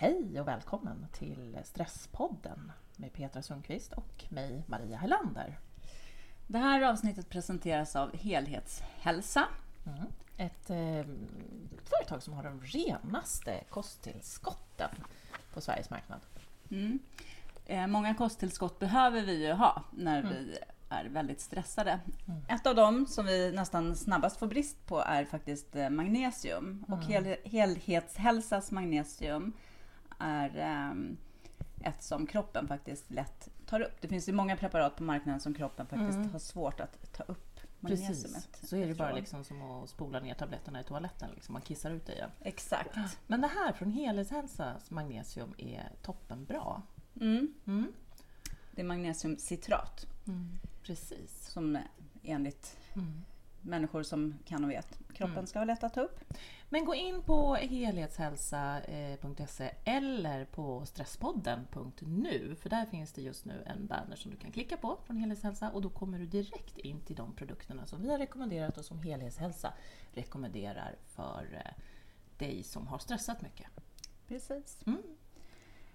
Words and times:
hej 0.00 0.40
och 0.40 0.48
välkommen 0.48 1.06
till 1.12 1.58
Stresspodden 1.64 2.72
med 2.96 3.12
Petra 3.12 3.42
Sundqvist 3.42 3.92
och 3.92 4.24
mig 4.28 4.62
Maria 4.66 4.96
Helander. 4.96 5.58
Det 6.46 6.58
här 6.58 6.82
avsnittet 6.82 7.28
presenteras 7.28 7.96
av 7.96 8.16
Helhetshälsa. 8.16 9.44
Mm. 9.86 10.06
Ett 10.36 10.70
eh, 10.70 11.14
företag 11.84 12.22
som 12.22 12.34
har 12.34 12.42
de 12.42 12.60
renaste 12.60 13.64
kosttillskotten 13.70 14.90
på 15.54 15.60
Sveriges 15.60 15.90
marknad. 15.90 16.20
Mm. 16.70 16.98
Eh, 17.66 17.86
många 17.86 18.14
kosttillskott 18.14 18.78
behöver 18.78 19.22
vi 19.22 19.46
ju 19.46 19.52
ha 19.52 19.82
när 19.90 20.18
mm. 20.18 20.32
vi 20.32 20.58
är 20.88 21.04
väldigt 21.04 21.40
stressade. 21.40 22.00
Mm. 22.26 22.40
Ett 22.48 22.66
av 22.66 22.74
dem 22.74 23.06
som 23.06 23.26
vi 23.26 23.52
nästan 23.52 23.96
snabbast 23.96 24.38
får 24.38 24.46
brist 24.46 24.86
på 24.86 25.00
är 25.00 25.24
faktiskt 25.24 25.76
eh, 25.76 25.90
magnesium. 25.90 26.84
Och 26.88 27.04
mm. 27.04 27.24
hel, 27.24 27.36
helhetshälsas 27.44 28.70
magnesium 28.70 29.52
är 30.18 30.90
um, 30.90 31.16
ett 31.80 32.02
som 32.02 32.26
kroppen 32.26 32.68
faktiskt 32.68 33.10
lätt 33.10 33.48
tar 33.66 33.80
upp. 33.80 34.00
Det 34.00 34.08
finns 34.08 34.28
ju 34.28 34.32
många 34.32 34.56
preparat 34.56 34.96
på 34.96 35.02
marknaden 35.02 35.40
som 35.40 35.54
kroppen 35.54 35.86
faktiskt 35.86 36.16
mm. 36.16 36.32
har 36.32 36.38
svårt 36.38 36.80
att 36.80 37.12
ta 37.12 37.22
upp. 37.22 37.60
Precis. 37.80 38.48
Så 38.62 38.76
är 38.76 38.86
det 38.86 38.94
bara 38.94 39.12
liksom 39.12 39.44
som 39.44 39.62
att 39.62 39.90
spola 39.90 40.20
ner 40.20 40.34
tabletterna 40.34 40.80
i 40.80 40.84
toaletten. 40.84 41.30
Liksom. 41.34 41.52
Man 41.52 41.62
kissar 41.62 41.90
ut 41.90 42.06
det 42.06 42.12
igen. 42.12 42.30
Exakt. 42.40 42.96
Men 43.26 43.40
det 43.40 43.48
här 43.48 43.72
från 43.72 43.90
Helhetshälsas 43.90 44.90
magnesium 44.90 45.54
är 45.58 45.92
toppenbra. 46.02 46.82
Mm. 47.20 47.54
Mm. 47.66 47.92
Det 48.70 48.80
är 48.80 48.86
magnesiumcitrat. 48.86 50.06
Mm. 50.26 50.58
Precis. 50.82 51.46
Som 51.46 51.78
enligt 52.22 52.76
mm. 52.94 53.24
Människor 53.62 54.02
som 54.02 54.38
kan 54.44 54.64
och 54.64 54.70
vet 54.70 54.98
kroppen 55.12 55.34
mm. 55.34 55.46
ska 55.46 55.58
ha 55.58 55.64
lätt 55.64 55.84
att 55.84 55.94
ta 55.94 56.00
upp. 56.00 56.20
Men 56.68 56.84
gå 56.84 56.94
in 56.94 57.22
på 57.22 57.54
helhetshälsa.se 57.54 59.70
eller 59.84 60.44
på 60.44 60.86
stresspodden.nu 60.86 62.56
för 62.60 62.70
där 62.70 62.86
finns 62.86 63.12
det 63.12 63.22
just 63.22 63.44
nu 63.44 63.62
en 63.66 63.86
banner 63.86 64.16
som 64.16 64.30
du 64.30 64.36
kan 64.36 64.52
klicka 64.52 64.76
på 64.76 64.98
från 65.06 65.16
Helhetshälsa 65.16 65.70
och 65.70 65.82
då 65.82 65.90
kommer 65.90 66.18
du 66.18 66.26
direkt 66.26 66.78
in 66.78 67.00
till 67.00 67.16
de 67.16 67.32
produkterna 67.32 67.86
som 67.86 68.02
vi 68.02 68.10
har 68.10 68.18
rekommenderat 68.18 68.78
och 68.78 68.84
som 68.84 68.98
Helhetshälsa 68.98 69.72
rekommenderar 70.12 70.96
för 71.06 71.62
eh, 71.64 71.72
dig 72.38 72.62
som 72.62 72.86
har 72.86 72.98
stressat 72.98 73.42
mycket. 73.42 73.66
Precis. 74.26 74.78
Mm. 74.86 75.02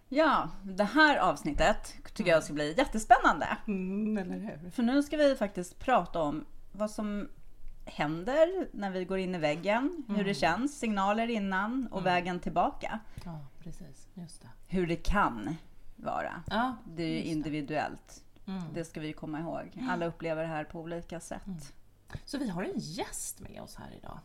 Ja, 0.09 0.49
det 0.63 0.83
här 0.83 1.17
avsnittet 1.17 1.95
tycker 2.13 2.31
jag 2.31 2.43
ska 2.43 2.53
bli 2.53 2.73
jättespännande. 2.77 3.57
Mm, 3.67 4.17
eller 4.17 4.39
hur? 4.39 4.69
För 4.69 4.83
nu 4.83 5.03
ska 5.03 5.17
vi 5.17 5.35
faktiskt 5.35 5.79
prata 5.79 6.21
om 6.21 6.45
vad 6.71 6.91
som 6.91 7.29
händer 7.85 8.67
när 8.71 8.91
vi 8.91 9.05
går 9.05 9.17
in 9.17 9.35
i 9.35 9.37
väggen, 9.37 9.77
mm. 9.77 10.03
hur 10.07 10.15
det 10.15 10.21
mm. 10.21 10.33
känns, 10.33 10.79
signaler 10.79 11.27
innan 11.27 11.87
och 11.91 12.01
mm. 12.01 12.13
vägen 12.13 12.39
tillbaka. 12.39 12.99
Ja, 13.25 13.39
precis. 13.59 14.07
Just 14.13 14.41
det. 14.41 14.47
Hur 14.67 14.87
det 14.87 14.95
kan 14.95 15.55
vara. 15.95 16.43
Ja, 16.49 16.75
det 16.85 17.03
är 17.03 17.09
ju 17.09 17.23
individuellt. 17.23 18.23
Det. 18.45 18.51
Mm. 18.51 18.63
det 18.73 18.85
ska 18.85 18.99
vi 18.99 19.13
komma 19.13 19.39
ihåg. 19.39 19.77
Alla 19.89 20.05
upplever 20.05 20.41
det 20.41 20.47
här 20.47 20.63
på 20.63 20.79
olika 20.79 21.19
sätt. 21.19 21.47
Mm. 21.47 21.59
Så 22.25 22.37
vi 22.37 22.49
har 22.49 22.63
en 22.63 22.79
gäst 22.79 23.39
med 23.39 23.61
oss 23.61 23.75
här 23.75 23.91
idag. 23.97 24.19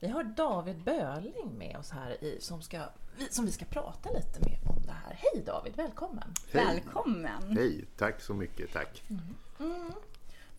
Vi 0.00 0.08
har 0.08 0.24
David 0.24 0.82
Böling 0.82 1.58
med 1.58 1.76
oss 1.76 1.90
här 1.90 2.24
i, 2.24 2.38
som, 2.40 2.62
ska, 2.62 2.82
som 3.30 3.44
vi 3.44 3.52
ska 3.52 3.64
prata 3.64 4.10
lite 4.10 4.40
med 4.40 4.58
om 4.70 4.82
det 4.86 4.92
här. 4.92 5.18
Hej 5.18 5.42
David, 5.46 5.76
välkommen! 5.76 6.34
Hej. 6.52 6.64
Välkommen! 6.64 7.56
Hej, 7.56 7.84
tack 7.96 8.20
så 8.20 8.34
mycket, 8.34 8.72
tack! 8.72 9.02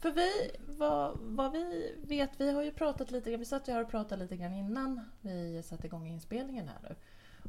För 0.07 0.13
vi, 0.13 0.51
vad, 0.77 1.17
vad, 1.21 1.51
vi 1.51 1.95
vet, 2.01 2.29
vi 2.37 2.51
har 2.51 2.63
ju 2.63 2.71
pratat 2.71 3.11
lite 3.11 3.29
grann, 3.31 3.39
vi 3.39 3.45
satt 3.45 3.67
ju 3.67 3.71
här 3.71 3.83
och 3.83 3.89
pratade 3.89 4.23
lite 4.23 4.37
grann 4.37 4.53
innan 4.53 5.01
vi 5.21 5.63
satte 5.63 5.87
igång 5.87 6.07
inspelningen 6.07 6.67
här 6.67 6.77
nu. 6.89 6.95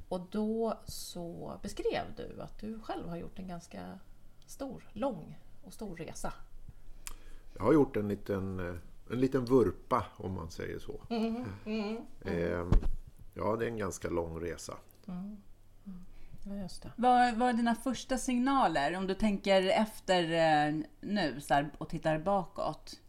Och 0.09 0.21
då 0.31 0.79
så 0.85 1.59
beskrev 1.63 2.05
du 2.17 2.41
att 2.43 2.59
du 2.59 2.81
själv 2.81 3.09
har 3.09 3.17
gjort 3.17 3.39
en 3.39 3.49
ganska 3.49 3.99
stor, 4.47 4.89
lång 4.93 5.39
och 5.65 5.73
stor 5.73 5.97
resa. 5.97 6.33
Jag 7.57 7.63
har 7.63 7.73
gjort 7.73 7.97
en 7.97 8.09
liten, 8.09 8.59
en 9.11 9.21
liten 9.21 9.45
vurpa 9.45 10.07
om 10.17 10.33
man 10.33 10.51
säger 10.51 10.79
så. 10.79 11.01
Mm, 11.11 11.45
mm, 11.67 11.97
mm. 12.25 12.71
Ja, 13.35 13.57
det 13.57 13.65
är 13.65 13.69
en 13.69 13.79
ganska 13.79 14.11
lång 14.11 14.41
resa. 14.41 14.75
Just 16.57 16.83
det. 16.83 16.93
Vad 16.97 17.37
var 17.37 17.53
dina 17.53 17.75
första 17.75 18.19
signaler 18.19 18.97
om 18.97 19.07
du 19.07 19.15
tänker 19.15 19.63
efter 19.63 20.23
eh, 20.23 20.75
nu 21.01 21.41
så 21.41 21.55
här, 21.55 21.71
och 21.79 21.89
tittar 21.89 22.19
bakåt? 22.19 23.01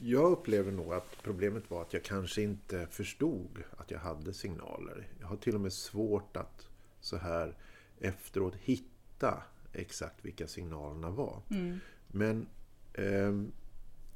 Jag 0.00 0.32
upplever 0.32 0.72
nog 0.72 0.92
att 0.94 1.16
problemet 1.22 1.70
var 1.70 1.82
att 1.82 1.92
jag 1.92 2.02
kanske 2.02 2.42
inte 2.42 2.86
förstod 2.90 3.62
att 3.76 3.90
jag 3.90 3.98
hade 3.98 4.34
signaler. 4.34 5.08
Jag 5.20 5.26
har 5.26 5.36
till 5.36 5.54
och 5.54 5.60
med 5.60 5.72
svårt 5.72 6.36
att 6.36 6.68
så 7.00 7.16
här 7.16 7.56
efteråt 8.00 8.54
hitta 8.54 9.42
exakt 9.72 10.24
vilka 10.24 10.46
signalerna 10.46 11.10
var. 11.10 11.42
Mm. 11.50 11.80
Men 12.06 12.46
eh, 12.92 13.32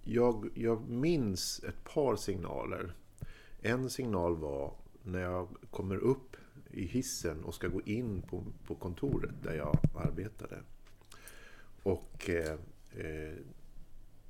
jag, 0.05 0.51
jag 0.55 0.89
minns 0.89 1.65
ett 1.69 1.85
par 1.85 2.17
signaler. 2.17 2.95
En 3.63 3.91
signal 3.91 4.37
var 4.37 4.73
när 5.03 5.21
jag 5.21 5.49
kommer 5.71 5.97
upp 5.97 6.37
i 6.71 6.87
hissen 6.87 7.45
och 7.45 7.55
ska 7.55 7.69
gå 7.69 7.81
in 7.81 8.23
på, 8.23 8.45
på 8.67 8.75
kontoret 8.75 9.35
där 9.43 9.55
jag 9.55 9.79
arbetade. 9.95 10.63
Och 11.83 12.31
eh, 12.31 12.59
eh, 12.91 13.37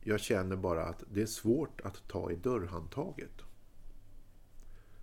jag 0.01 0.21
känner 0.21 0.57
bara 0.57 0.85
att 0.85 1.05
det 1.13 1.23
är 1.23 1.27
svårt 1.27 1.81
att 1.81 2.09
ta 2.09 2.31
i 2.31 2.37
dörrhandtaget. 2.37 3.43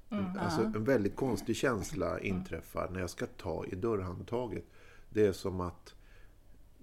Mm, 0.09 0.25
alltså 0.37 0.61
en 0.61 0.83
väldigt 0.83 1.15
konstig 1.15 1.55
känsla 1.55 2.19
inträffar 2.19 2.89
när 2.89 2.99
jag 2.99 3.09
ska 3.09 3.25
ta 3.25 3.65
i 3.65 3.75
dörrhandtaget. 3.75 4.63
Det 5.09 5.25
är 5.25 5.31
som 5.31 5.61
att 5.61 5.95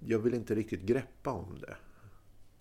jag 0.06 0.18
vill 0.18 0.34
inte 0.34 0.54
riktigt 0.54 0.82
greppa 0.82 1.30
om 1.30 1.58
det. 1.58 1.76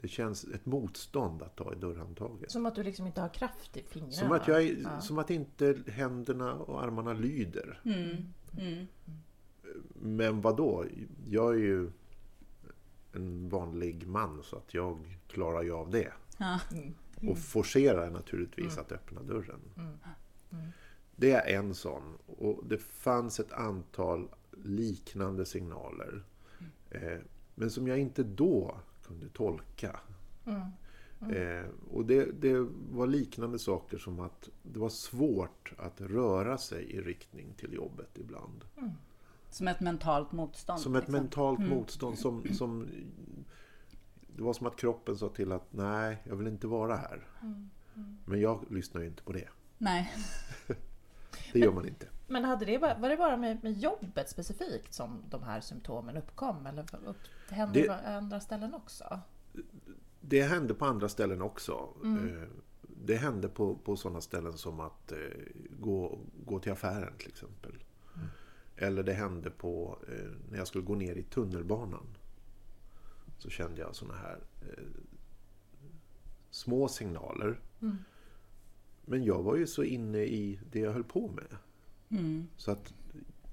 Det 0.04 0.10
känns 0.10 0.44
ett 0.44 0.66
motstånd 0.66 1.42
att 1.42 1.56
ta 1.56 1.74
i 1.74 1.76
dörrhandtaget. 1.76 2.52
Som 2.52 2.66
att 2.66 2.76
du 2.76 2.84
liksom 2.84 3.08
inte 3.08 3.22
har 3.22 3.30
kraft 3.30 3.78
i 3.78 3.84
fingrarna? 3.84 4.14
Som 4.14 4.32
att, 4.32 4.48
jag, 4.48 4.64
ja. 4.64 5.02
som 5.02 5.18
att 5.18 5.30
inte 5.30 5.84
händerna 5.88 6.54
och 6.54 6.84
armarna 6.84 7.14
lyder. 7.14 7.82
Mm. 7.86 8.34
Mm. 8.58 8.88
Men 9.94 10.42
vad 10.42 10.58
då? 10.58 10.86
Jag 11.28 11.54
är 11.54 11.60
ju 11.60 11.92
en 13.14 13.50
vanlig 13.50 14.08
man 14.08 14.44
så 14.44 14.56
att 14.56 14.74
jag 14.74 15.20
klarar 15.28 15.62
ju 15.62 15.74
av 15.74 15.90
det. 15.90 16.14
Ja. 16.38 16.60
Mm. 16.72 16.94
Och 17.30 17.38
forcerar 17.38 18.10
naturligtvis 18.10 18.78
att 18.78 18.92
öppna 18.92 19.24
dörren. 19.24 19.62
Mm. 19.78 19.98
Mm. 20.52 20.68
Det 21.16 21.32
är 21.32 21.58
en 21.58 21.76
sån. 21.76 22.18
Och 22.26 22.64
det 22.66 22.78
fanns 22.78 23.40
ett 23.40 23.52
antal 23.52 24.30
liknande 24.64 25.46
signaler. 25.46 26.24
Eh, 26.90 27.20
men 27.56 27.70
som 27.70 27.88
jag 27.88 28.00
inte 28.00 28.24
då 28.24 28.78
kunde 29.04 29.30
tolka. 29.30 30.00
Mm. 30.46 30.62
Mm. 31.22 31.64
Eh, 31.64 31.70
och 31.92 32.06
det, 32.06 32.42
det, 32.42 32.68
var 32.92 33.08
liknande 33.08 33.60
saker 33.60 33.98
som 33.98 34.20
att 34.20 34.50
det 34.62 34.80
var 34.80 34.90
svårt 34.90 35.74
att 35.78 36.02
röra 36.02 36.58
sig 36.58 36.84
i 36.84 37.02
riktning 37.02 37.54
till 37.58 37.74
jobbet 37.74 38.18
ibland. 38.18 38.66
Mm. 38.78 38.92
Som 39.50 39.68
ett 39.68 39.80
mentalt 39.80 40.32
motstånd? 40.32 40.80
Som 40.80 40.94
liksom. 40.94 41.16
ett 41.16 41.22
mentalt 41.22 41.60
mm. 41.60 41.72
motstånd. 41.72 42.20
Som, 42.20 42.44
som, 42.54 42.88
det 44.36 44.44
var 44.44 44.54
som 44.54 44.68
att 44.68 44.76
kroppen 44.76 45.18
sa 45.18 45.30
till 45.30 45.52
att 45.52 45.74
nej, 45.74 46.18
jag 46.24 46.36
vill 46.36 46.48
inte 46.48 46.68
vara 46.68 46.96
här. 46.96 47.28
Mm. 47.42 47.70
Mm. 47.96 48.18
Men 48.26 48.42
jag 48.42 48.72
lyssnar 48.72 49.02
ju 49.02 49.08
inte 49.08 49.24
på 49.24 49.34
det. 49.34 49.50
Nej. 49.78 50.12
det 51.54 51.60
gör 51.60 51.72
man 51.72 51.88
inte. 51.88 52.08
Men 52.28 52.44
hade 52.44 52.66
det, 52.66 52.78
var 52.78 53.10
det 53.10 53.18
bara 53.18 53.38
med, 53.38 53.64
med 53.64 53.74
jobbet 53.74 54.30
specifikt 54.30 54.94
som 54.94 55.24
de 55.30 55.44
här 55.44 55.62
symptomen 55.62 56.18
uppkom? 56.18 56.66
Eller 56.66 56.84
upp, 57.06 57.18
hände 57.54 57.82
det 57.82 57.88
på 57.88 57.94
andra 57.94 58.40
ställen 58.40 58.74
också? 58.74 59.20
Det 60.22 60.42
hände 60.42 60.74
på 60.74 60.86
andra 60.86 61.10
ställen 61.10 61.42
också. 61.42 61.90
Mm. 62.04 62.28
Eh, 62.28 62.48
det 63.06 63.16
hände 63.16 63.50
på, 63.50 63.76
på 63.76 63.96
sådana 63.96 64.22
ställen 64.22 64.58
som 64.58 64.80
att 64.80 65.12
eh, 65.12 65.18
gå, 65.80 66.20
gå 66.46 66.60
till 66.60 66.72
affären 66.72 67.14
till 67.18 67.28
exempel. 67.28 67.72
Mm. 68.16 68.28
Eller 68.76 69.04
det 69.04 69.14
hände 69.14 69.50
på 69.50 70.00
eh, 70.08 70.32
när 70.50 70.58
jag 70.58 70.68
skulle 70.68 70.84
gå 70.84 70.96
ner 70.96 71.16
i 71.16 71.24
tunnelbanan. 71.24 72.18
Så 73.38 73.50
kände 73.50 73.82
jag 73.82 73.96
sådana 73.96 74.18
här 74.18 74.40
små 76.50 76.88
signaler. 76.88 77.60
Mm. 77.82 77.98
Men 79.06 79.24
jag 79.24 79.44
var 79.44 79.56
ju 79.56 79.68
så 79.68 79.84
inne 79.84 80.24
i 80.24 80.60
det 80.72 80.80
jag 80.80 80.94
höll 80.94 81.04
på 81.04 81.28
med. 81.28 81.58
Mm. 82.10 82.48
Så 82.58 82.72
att 82.72 82.94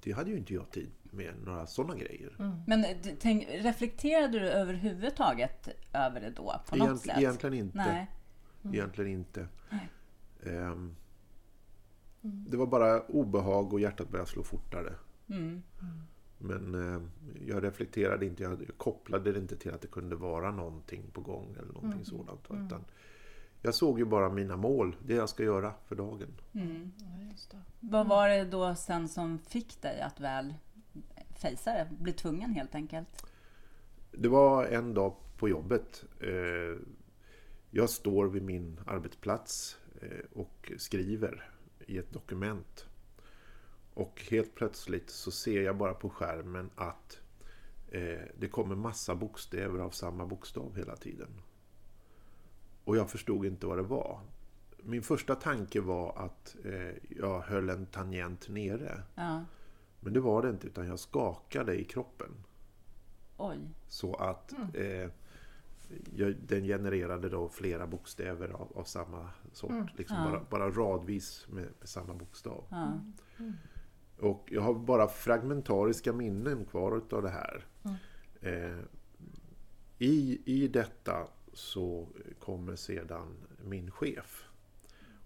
det 0.02 0.12
hade 0.12 0.30
ju 0.30 0.36
inte 0.36 0.54
jag 0.54 0.70
tid 0.70 0.90
med 1.10 1.34
några 1.44 1.66
sådana 1.66 1.94
grejer. 1.94 2.36
Mm. 2.38 2.62
Men 2.66 2.84
tänk, 3.20 3.48
reflekterade 3.50 4.38
du 4.38 4.48
överhuvudtaget 4.48 5.68
över 5.92 6.20
det 6.20 6.30
då? 6.30 6.54
På 6.68 6.76
något 6.76 7.00
sätt? 7.00 7.18
Egentligen 7.18 7.54
inte. 7.54 7.78
Nej. 7.78 8.10
Mm. 8.62 8.74
Egentligen 8.74 9.10
inte. 9.10 9.48
Um, 10.42 10.96
det 12.22 12.56
var 12.56 12.66
bara 12.66 13.00
obehag 13.00 13.72
och 13.72 13.80
hjärtat 13.80 14.08
började 14.08 14.30
slå 14.30 14.42
fortare. 14.42 14.94
Mm. 15.28 15.62
Men 16.38 16.94
eh, 16.94 17.02
jag 17.46 17.64
reflekterade 17.64 18.26
inte, 18.26 18.42
jag 18.42 18.58
kopplade 18.76 19.32
det 19.32 19.38
inte 19.38 19.56
till 19.56 19.74
att 19.74 19.80
det 19.80 19.88
kunde 19.88 20.16
vara 20.16 20.50
någonting 20.50 21.02
på 21.12 21.20
gång 21.20 21.56
eller 21.58 21.72
någonting 21.72 21.92
mm. 21.92 22.04
sådant. 22.04 22.46
Utan 22.50 22.84
Jag 23.62 23.74
såg 23.74 23.98
ju 23.98 24.04
bara 24.04 24.28
mina 24.28 24.56
mål, 24.56 24.96
det 25.06 25.14
jag 25.14 25.28
ska 25.28 25.42
göra 25.42 25.72
för 25.86 25.96
dagen. 25.96 26.28
Mm. 26.52 26.92
Ja, 26.96 27.30
just 27.32 27.50
det. 27.50 27.56
Vad 27.80 28.08
var 28.08 28.28
det 28.28 28.44
då 28.44 28.74
sen 28.74 29.08
som 29.08 29.38
fick 29.38 29.82
dig 29.82 30.00
att 30.00 30.20
väl 30.20 30.54
fejsa 31.40 31.72
det? 31.72 31.88
Bli 31.98 32.12
tvungen 32.12 32.50
helt 32.54 32.74
enkelt? 32.74 33.26
Det 34.12 34.28
var 34.28 34.66
en 34.66 34.94
dag 34.94 35.16
på 35.36 35.48
jobbet. 35.48 36.04
Eh, 36.20 36.78
Jag 37.70 37.90
står 37.90 38.26
vid 38.26 38.42
min 38.42 38.80
arbetsplats 38.86 39.78
eh, 40.02 40.24
och 40.40 40.72
skriver 40.76 41.50
i 41.86 41.98
ett 41.98 42.12
dokument. 42.12 42.86
Och 43.94 44.22
helt 44.30 44.54
plötsligt 44.54 45.10
så 45.10 45.30
ser 45.30 45.62
jag 45.62 45.76
bara 45.76 45.94
på 45.94 46.10
skärmen 46.10 46.70
att 46.74 47.20
eh, 47.88 48.20
det 48.38 48.48
kommer 48.48 48.76
massa 48.76 49.14
bokstäver 49.14 49.78
av 49.78 49.90
samma 49.90 50.26
bokstav 50.26 50.76
hela 50.76 50.96
tiden. 50.96 51.42
Och 52.84 52.96
jag 52.96 53.10
förstod 53.10 53.46
inte 53.46 53.66
vad 53.66 53.78
det 53.78 53.82
var. 53.82 54.20
Min 54.82 55.02
första 55.02 55.34
tanke 55.34 55.80
var 55.80 56.12
att 56.16 56.56
jag 57.08 57.40
höll 57.40 57.68
en 57.70 57.86
tangent 57.86 58.48
nere. 58.48 59.02
Ja. 59.14 59.44
Men 60.00 60.12
det 60.12 60.20
var 60.20 60.42
det 60.42 60.50
inte, 60.50 60.66
utan 60.66 60.86
jag 60.86 60.98
skakade 60.98 61.80
i 61.80 61.84
kroppen. 61.84 62.30
Oj. 63.36 63.58
Så 63.88 64.14
att 64.14 64.52
eh, 64.74 65.10
jag, 66.16 66.34
den 66.46 66.64
genererade 66.64 67.28
då 67.28 67.48
flera 67.48 67.86
bokstäver 67.86 68.48
av, 68.48 68.72
av 68.74 68.84
samma 68.84 69.30
sort. 69.52 69.98
Liksom 69.98 70.16
Ja. 70.16 70.30
bara, 70.30 70.44
bara 70.50 70.70
radvis 70.70 71.46
med, 71.48 71.68
med 71.78 71.88
samma 71.88 72.14
bokstav. 72.14 72.64
Ja. 72.70 73.00
Och 74.18 74.48
jag 74.52 74.62
har 74.62 74.74
bara 74.74 75.08
fragmentariska 75.08 76.12
minnen 76.12 76.64
kvar 76.64 76.96
utav 76.96 77.22
det 77.22 77.30
här. 77.30 77.64
Eh, 78.40 78.78
i, 79.98 80.40
I 80.44 80.68
detta 80.68 81.26
så 81.52 82.08
kommer 82.38 82.76
sedan 82.76 83.34
min 83.64 83.90
chef. 83.90 84.44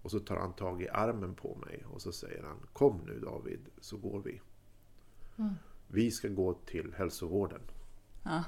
Och 0.01 0.11
så 0.11 0.19
tar 0.19 0.35
han 0.37 0.53
tag 0.53 0.81
i 0.81 0.89
armen 0.89 1.35
på 1.35 1.55
mig 1.55 1.83
och 1.93 2.01
så 2.01 2.11
säger 2.11 2.43
han 2.43 2.57
Kom 2.73 3.01
nu 3.05 3.19
David, 3.19 3.59
så 3.81 3.97
går 3.97 4.19
vi. 4.21 4.41
Vi 5.87 6.11
ska 6.11 6.27
gå 6.27 6.53
till 6.53 6.93
hälsovården. 6.97 7.61
Ja. 8.23 8.43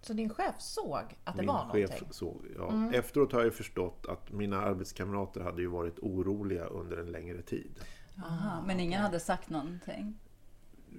Så 0.00 0.12
din 0.12 0.30
chef 0.30 0.54
såg 0.60 0.98
att 1.24 1.34
det 1.36 1.42
Min 1.42 1.46
var 1.46 1.64
chef 1.72 1.90
någonting? 1.90 2.08
såg, 2.12 2.46
ja. 2.56 2.92
Efteråt 2.92 3.32
har 3.32 3.44
jag 3.44 3.54
förstått 3.54 4.06
att 4.08 4.32
mina 4.32 4.60
arbetskamrater 4.60 5.40
hade 5.40 5.62
ju 5.62 5.68
varit 5.68 5.98
oroliga 5.98 6.64
under 6.66 6.96
en 6.96 7.06
längre 7.12 7.42
tid. 7.42 7.80
Aha. 8.24 8.62
Men 8.66 8.80
ingen 8.80 9.00
hade 9.02 9.20
sagt 9.20 9.50
någonting? 9.50 10.18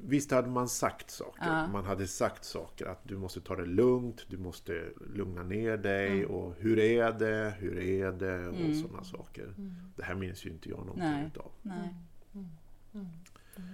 Visst 0.03 0.31
hade 0.31 0.47
man 0.49 0.69
sagt 0.69 1.09
saker. 1.09 1.43
Ja. 1.45 1.67
Man 1.67 1.85
hade 1.85 2.07
sagt 2.07 2.45
saker 2.45 2.85
att 2.85 2.99
du 3.03 3.17
måste 3.17 3.41
ta 3.41 3.55
det 3.55 3.65
lugnt, 3.65 4.25
du 4.29 4.37
måste 4.37 4.89
lugna 5.13 5.43
ner 5.43 5.77
dig 5.77 6.19
Mm. 6.19 6.31
och 6.31 6.55
hur 6.55 6.79
är 6.79 7.11
det, 7.11 7.53
hur 7.59 7.79
är 7.79 8.11
det 8.11 8.47
och 8.47 8.75
sådana 8.75 9.03
saker. 9.03 9.53
Det 9.95 10.03
här 10.03 10.15
minns 10.15 10.45
ju 10.45 10.49
inte 10.49 10.69
jag 10.69 10.79
någonting 10.79 11.03
Nej. 11.03 11.27
utav. 11.27 11.51
Nej. 11.61 11.95
Ja, 12.91 12.99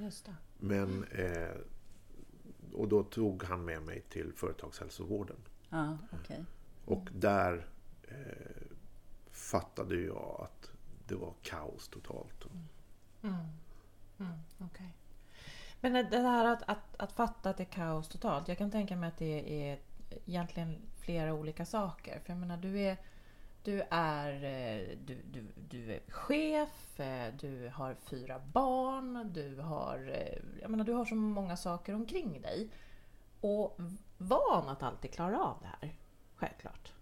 Just 0.01 0.25
det. 0.25 0.35
Men, 0.63 1.03
eh, 1.03 1.55
och 2.73 2.87
då 2.87 3.03
tog 3.03 3.43
han 3.43 3.65
med 3.65 3.81
mig 3.81 4.01
till 4.09 4.33
företagshälsovården. 4.33 5.37
Ja, 5.69 5.97
okej. 6.11 6.45
Och 6.85 7.07
där 7.11 7.67
eh, 8.03 8.67
fattade 9.31 9.95
jag 9.95 10.47
att 10.49 10.71
det 11.07 11.15
var 11.15 11.33
kaos 11.41 11.87
totalt. 11.87 12.45
Okej. 14.57 14.95
Men 15.81 15.93
det 15.93 16.17
här 16.17 16.45
att, 16.45 16.63
att, 16.69 16.95
att 16.97 17.11
fatta 17.11 17.49
att 17.49 17.57
det 17.57 17.63
är 17.63 17.71
kaos 17.71 18.07
totalt. 18.07 18.47
Jag 18.47 18.57
kan 18.57 18.71
tänka 18.71 18.95
mig 18.95 19.07
att 19.07 19.17
det 19.17 19.63
är 19.63 19.79
egentligen 20.25 20.81
flera 20.99 21.33
olika 21.33 21.65
saker. 21.65 22.19
För 22.19 22.33
jag 22.33 22.39
menar, 22.39 22.57
du 22.57 22.79
är, 22.79 22.97
du 23.63 23.81
är, 23.89 24.33
eh, 24.33 24.97
du, 25.05 25.17
du, 25.31 25.47
du 25.69 25.93
är 25.93 25.99
chef, 26.07 26.99
eh, 26.99 27.33
du 27.39 27.71
har 27.73 27.95
fyra 28.09 28.41
barn, 28.53 29.31
du 29.33 29.55
har, 29.55 29.97
eh, 29.97 30.61
jag 30.61 30.71
menar, 30.71 30.85
du 30.85 30.93
har 30.93 31.05
så 31.05 31.15
många 31.15 31.57
saker 31.57 31.95
omkring 31.95 32.41
dig. 32.41 32.69
Och 33.41 33.79
van 34.17 34.69
att 34.69 34.83
alltid 34.83 35.11
klara 35.11 35.43
av 35.43 35.57
det 35.61 35.67
här. 35.67 35.95
Självklart. 36.35 36.93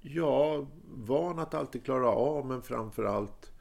Ja, 0.00 0.66
van 0.84 1.38
att 1.38 1.54
alltid 1.54 1.84
klara 1.84 2.08
av, 2.08 2.46
men 2.46 2.62
framför 2.62 3.04
allt 3.04 3.52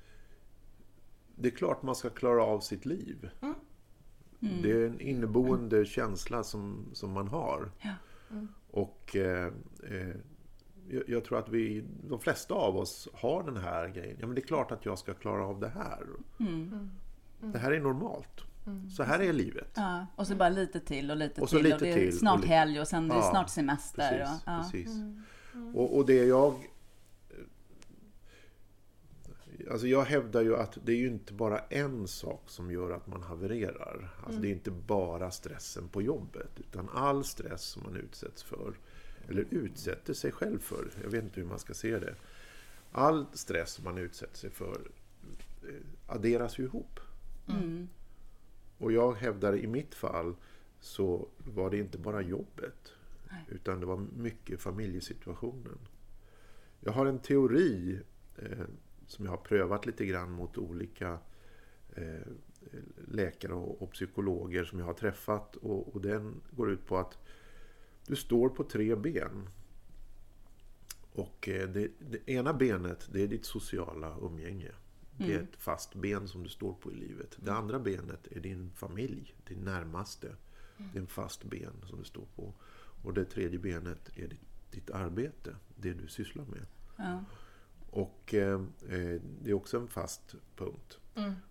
det 1.36 1.48
är 1.48 1.56
klart 1.56 1.84
man 1.84 1.96
ska 1.96 2.10
klara 2.10 2.44
av 2.44 2.60
sitt 2.60 2.86
liv. 2.86 3.30
Det 4.40 4.72
är 4.72 4.86
en 4.86 5.02
inneboende 5.02 5.86
känsla 5.86 6.44
som, 6.44 6.90
som 6.94 7.12
man 7.12 7.28
har. 7.28 7.72
Ja. 7.82 7.94
Och 8.72 9.16
eh, 9.16 9.54
eh, 9.84 10.16
jag, 10.90 11.04
jag 11.10 11.26
tror 11.26 11.40
att 11.40 11.50
vi, 11.50 11.84
de 12.04 12.20
flesta 12.20 12.54
av 12.54 12.78
oss 12.78 13.08
har 13.14 13.44
den 13.44 13.58
här 13.58 13.88
grejen. 13.90 14.18
Ja, 14.20 14.26
men 14.28 14.36
det 14.36 14.42
är 14.42 14.48
klart 14.48 14.72
att 14.72 14.86
jag 14.86 15.00
ska 15.00 15.14
klara 15.14 15.46
av 15.46 15.60
det 15.60 15.70
här. 15.70 16.06
Det 17.40 17.60
här 17.60 17.72
är 17.72 17.80
normalt. 17.80 18.42
Så 18.98 19.04
här 19.04 19.20
är 19.20 19.34
livet. 19.34 19.72
Ja. 19.74 20.06
Och 20.16 20.28
så 20.28 20.36
bara 20.36 20.50
lite 20.50 20.80
till 20.80 21.12
och 21.12 21.18
lite 21.18 21.42
Och 21.42 21.50
till. 21.50 21.64
lite 21.64 21.76
och 21.76 21.82
det 21.82 21.90
är 21.92 21.96
till 21.96 22.08
och 22.08 22.14
snart 22.14 22.38
lite- 22.42 22.48
helg 22.54 22.80
och 22.82 22.88
sen 22.88 23.08
det 23.08 23.14
är 23.14 23.18
Ja, 23.20 23.30
snart 23.32 23.50
semester. 23.50 24.10
Precis, 24.18 24.36
och, 24.36 24.42
ja. 24.52 24.60
precis. 24.64 24.90
Och, 25.76 25.98
och 25.98 26.06
det 26.06 26.26
jag... 26.26 26.54
Alltså 29.72 29.88
jag 29.88 30.04
hävdar 30.04 30.42
ju 30.42 30.56
att 30.58 30.78
det 30.84 30.92
är 30.92 30.96
ju 30.98 31.08
inte 31.08 31.34
bara 31.34 31.60
en 31.60 32.08
sak 32.08 32.44
som 32.46 32.72
gör 32.72 32.92
att 32.92 33.08
man 33.08 33.24
havererar. 33.24 34.10
Alltså 34.26 34.42
det 34.42 34.48
är 34.48 34.52
inte 34.52 34.72
bara 34.72 35.32
stressen 35.32 35.88
på 35.90 36.02
jobbet. 36.02 36.52
Utan 36.60 36.90
all 36.94 37.24
stress 37.24 37.62
som 37.64 37.84
man 37.84 37.96
utsätts 37.96 38.44
för, 38.44 38.74
eller 39.30 39.46
utsätter 39.50 40.14
sig 40.14 40.32
själv 40.32 40.60
för, 40.60 40.88
jag 41.04 41.10
vet 41.10 41.24
inte 41.24 41.40
hur 41.42 41.48
man 41.48 41.60
ska 41.60 41.74
se 41.74 42.00
det. 42.00 42.16
All 42.92 43.26
stress 43.34 43.72
som 43.72 43.84
man 43.84 43.98
utsätter 43.98 44.38
sig 44.38 44.50
för 44.50 44.92
eh, 45.64 45.74
adderas 46.08 46.60
ju 46.60 46.64
ihop. 46.64 47.00
Mm. 47.48 47.90
Och 48.78 48.92
jag 48.92 49.14
hävdar 49.14 49.56
i 49.56 49.68
mitt 49.68 49.96
fall 49.96 50.36
så 50.80 51.28
var 51.38 51.70
det 51.70 51.78
inte 51.78 51.98
bara 51.98 52.22
jobbet. 52.22 52.94
Utan 53.48 53.80
det 53.80 53.86
var 53.86 53.98
mycket 54.18 54.62
familjesituationen. 54.62 55.78
Jag 56.80 56.92
har 56.92 57.06
en 57.06 57.20
teori 57.20 58.00
eh, 58.38 58.66
som 59.08 59.26
jag 59.26 59.32
har 59.32 59.38
prövat 59.38 59.86
lite 59.86 60.06
grann 60.06 60.32
mot 60.32 60.58
olika 60.58 61.18
eh, 61.96 62.28
läkare 63.08 63.54
och, 63.54 63.82
och 63.82 63.92
psykologer 63.92 64.64
som 64.64 64.80
jag 64.80 64.86
har 64.86 64.94
träffat. 64.94 65.56
Och, 65.56 65.96
och 65.96 66.02
den 66.02 66.42
går 66.52 66.72
ut 66.72 66.86
på 66.86 66.98
att 66.98 67.18
du 68.08 68.16
står 68.16 68.50
på 68.50 68.64
tre 68.64 68.96
ben. 68.96 69.50
Och 71.12 71.50
eh, 71.50 71.70
det, 71.70 71.92
det 72.00 72.30
ena 72.30 72.54
benet 72.54 73.10
det 73.12 73.24
är 73.24 73.28
ditt 73.28 73.46
sociala 73.46 74.18
umgänge. 74.22 74.72
Det 75.18 75.34
är 75.34 75.40
ett 75.40 75.56
fast 75.56 75.96
ben 75.96 76.28
som 76.28 76.44
du 76.44 76.50
står 76.50 76.74
på 76.74 76.92
i 76.92 76.96
livet. 76.96 77.38
Det 77.42 77.54
andra 77.54 77.80
benet 77.80 78.28
är 78.32 78.40
din 78.40 78.72
familj, 78.76 79.36
din 79.48 79.60
närmaste. 79.60 80.36
Det 80.78 80.98
är 80.98 81.02
en 81.02 81.08
fast 81.08 81.44
ben 81.44 81.74
som 81.86 82.00
du 82.00 82.04
står 82.04 82.26
på. 82.36 82.54
Och 83.04 83.14
det 83.14 83.26
tredje 83.26 83.60
benet 83.60 84.18
är 84.18 84.28
ditt, 84.28 84.72
ditt 84.72 84.90
arbete, 84.90 85.56
det 85.76 85.94
du 85.94 86.08
sysslar 86.08 86.46
med. 86.46 86.66
Ja. 86.98 87.24
Och 87.90 88.34
eh, 88.34 88.62
eh, 88.90 89.22
det 89.42 89.50
är 89.50 89.54
också 89.54 89.78
en 89.78 89.88
fast 89.88 90.36
punkt. 90.56 91.00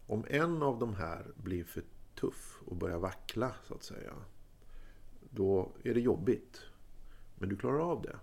Om 0.07 0.25
en 0.29 0.63
av 0.63 0.79
de 0.79 0.95
här 0.95 1.27
blir 1.37 1.65
för 1.65 1.83
tuff 2.15 2.59
och 2.67 2.77
börjar 2.77 2.99
vackla, 2.99 3.55
så 3.69 3.75
att 3.75 3.83
säga. 3.83 4.13
Då 5.37 5.73
är 5.85 5.95
det 5.95 6.01
jobbigt. 6.01 6.63
Men 7.39 7.49
du 7.49 7.57
klarar 7.57 7.79
av 7.79 8.03
det. 8.03 8.17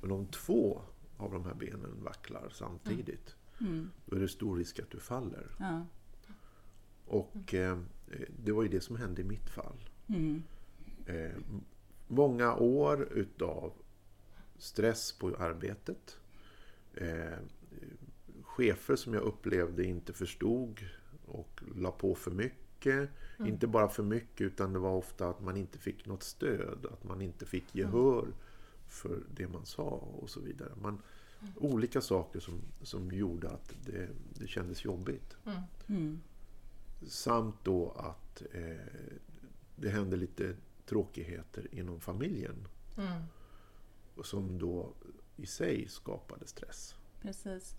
Men 0.00 0.10
om 0.10 0.26
två 0.26 0.82
av 1.16 1.32
de 1.32 1.44
här 1.44 1.54
benen 1.54 2.02
vacklar 2.02 2.48
samtidigt. 2.52 3.36
Då 4.06 4.16
är 4.16 4.20
det 4.20 4.28
stor 4.28 4.56
risk 4.56 4.78
att 4.78 4.90
du 4.90 4.98
faller. 4.98 5.46
Ja. 5.58 5.86
Och 7.06 7.54
eh, 7.54 7.78
det 8.44 8.52
var 8.52 8.62
ju 8.62 8.68
det 8.68 8.80
som 8.80 8.96
hände 8.96 9.22
i 9.22 9.24
mitt 9.24 9.50
fall. 9.50 9.90
Mm. 10.08 10.42
Eh, 11.06 11.38
många 12.08 12.54
år 12.54 13.08
utav 13.12 13.72
stress 14.58 15.12
på 15.12 15.36
arbetet. 15.36 16.18
Eh, 16.94 17.38
chefer 18.42 18.96
som 18.96 19.14
jag 19.14 19.22
upplevde 19.22 19.84
inte 19.84 20.12
förstod 20.12 20.80
och 21.26 21.62
la 21.76 21.90
på 21.90 22.14
för 22.14 22.30
mycket. 22.30 22.63
Inte 23.38 23.66
bara 23.66 23.88
för 23.88 24.02
mycket 24.02 24.40
utan 24.40 24.72
det 24.72 24.78
var 24.78 24.92
ofta 24.92 25.28
att 25.28 25.40
man 25.40 25.56
inte 25.56 25.78
fick 25.78 26.06
något 26.06 26.22
stöd. 26.22 26.86
Att 26.92 27.04
man 27.04 27.22
inte 27.22 27.46
fick 27.46 27.74
gehör 27.74 28.26
för 28.88 29.22
det 29.36 29.48
man 29.48 29.66
sa 29.66 29.88
och 30.20 30.30
så 30.30 30.40
vidare. 30.40 30.72
Man, 30.82 31.02
olika 31.56 32.00
saker 32.00 32.40
som, 32.40 32.60
som 32.82 33.12
gjorde 33.12 33.50
att 33.50 33.74
det, 33.86 34.08
det 34.34 34.48
kändes 34.48 34.84
jobbigt. 34.84 35.36
Mm. 35.86 36.20
Samt 37.06 37.64
då 37.64 37.90
att 37.90 38.42
eh, 38.52 38.76
det 39.76 39.88
hände 39.88 40.16
lite 40.16 40.56
tråkigheter 40.86 41.68
inom 41.74 42.00
familjen. 42.00 42.68
Och 44.14 44.26
Som 44.26 44.58
då 44.58 44.92
i 45.36 45.46
sig 45.46 45.88
skapade 45.88 46.46
stress. 46.46 46.94
Precis. 47.22 47.76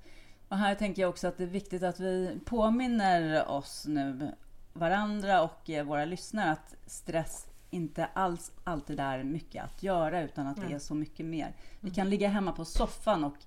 Och 0.48 0.58
här 0.58 0.76
tänker 0.76 1.02
jag 1.02 1.10
också 1.10 1.28
att 1.28 1.38
det 1.38 1.44
är 1.44 1.48
viktigt 1.48 1.84
att 1.84 2.00
vi 2.00 2.40
påminner 2.46 3.48
oss 3.48 3.86
nu, 3.88 4.32
varandra 4.80 5.42
och 5.44 5.70
våra 5.86 6.06
lyssnare, 6.06 6.52
att 6.52 6.76
stress 6.86 7.48
inte 7.70 8.06
alls 8.06 8.52
alltid 8.64 9.00
är 9.00 9.24
mycket 9.24 9.64
att 9.64 9.84
göra, 9.84 10.22
utan 10.22 10.48
att 10.48 10.58
det 10.58 10.74
är 10.76 10.80
så 10.80 10.96
mycket 10.96 11.26
mer. 11.26 11.56
Vi 11.80 11.90
kan 11.92 12.10
ligga 12.10 12.30
hemma 12.30 12.52
på 12.52 12.66
soffan 12.66 13.24
och 13.24 13.38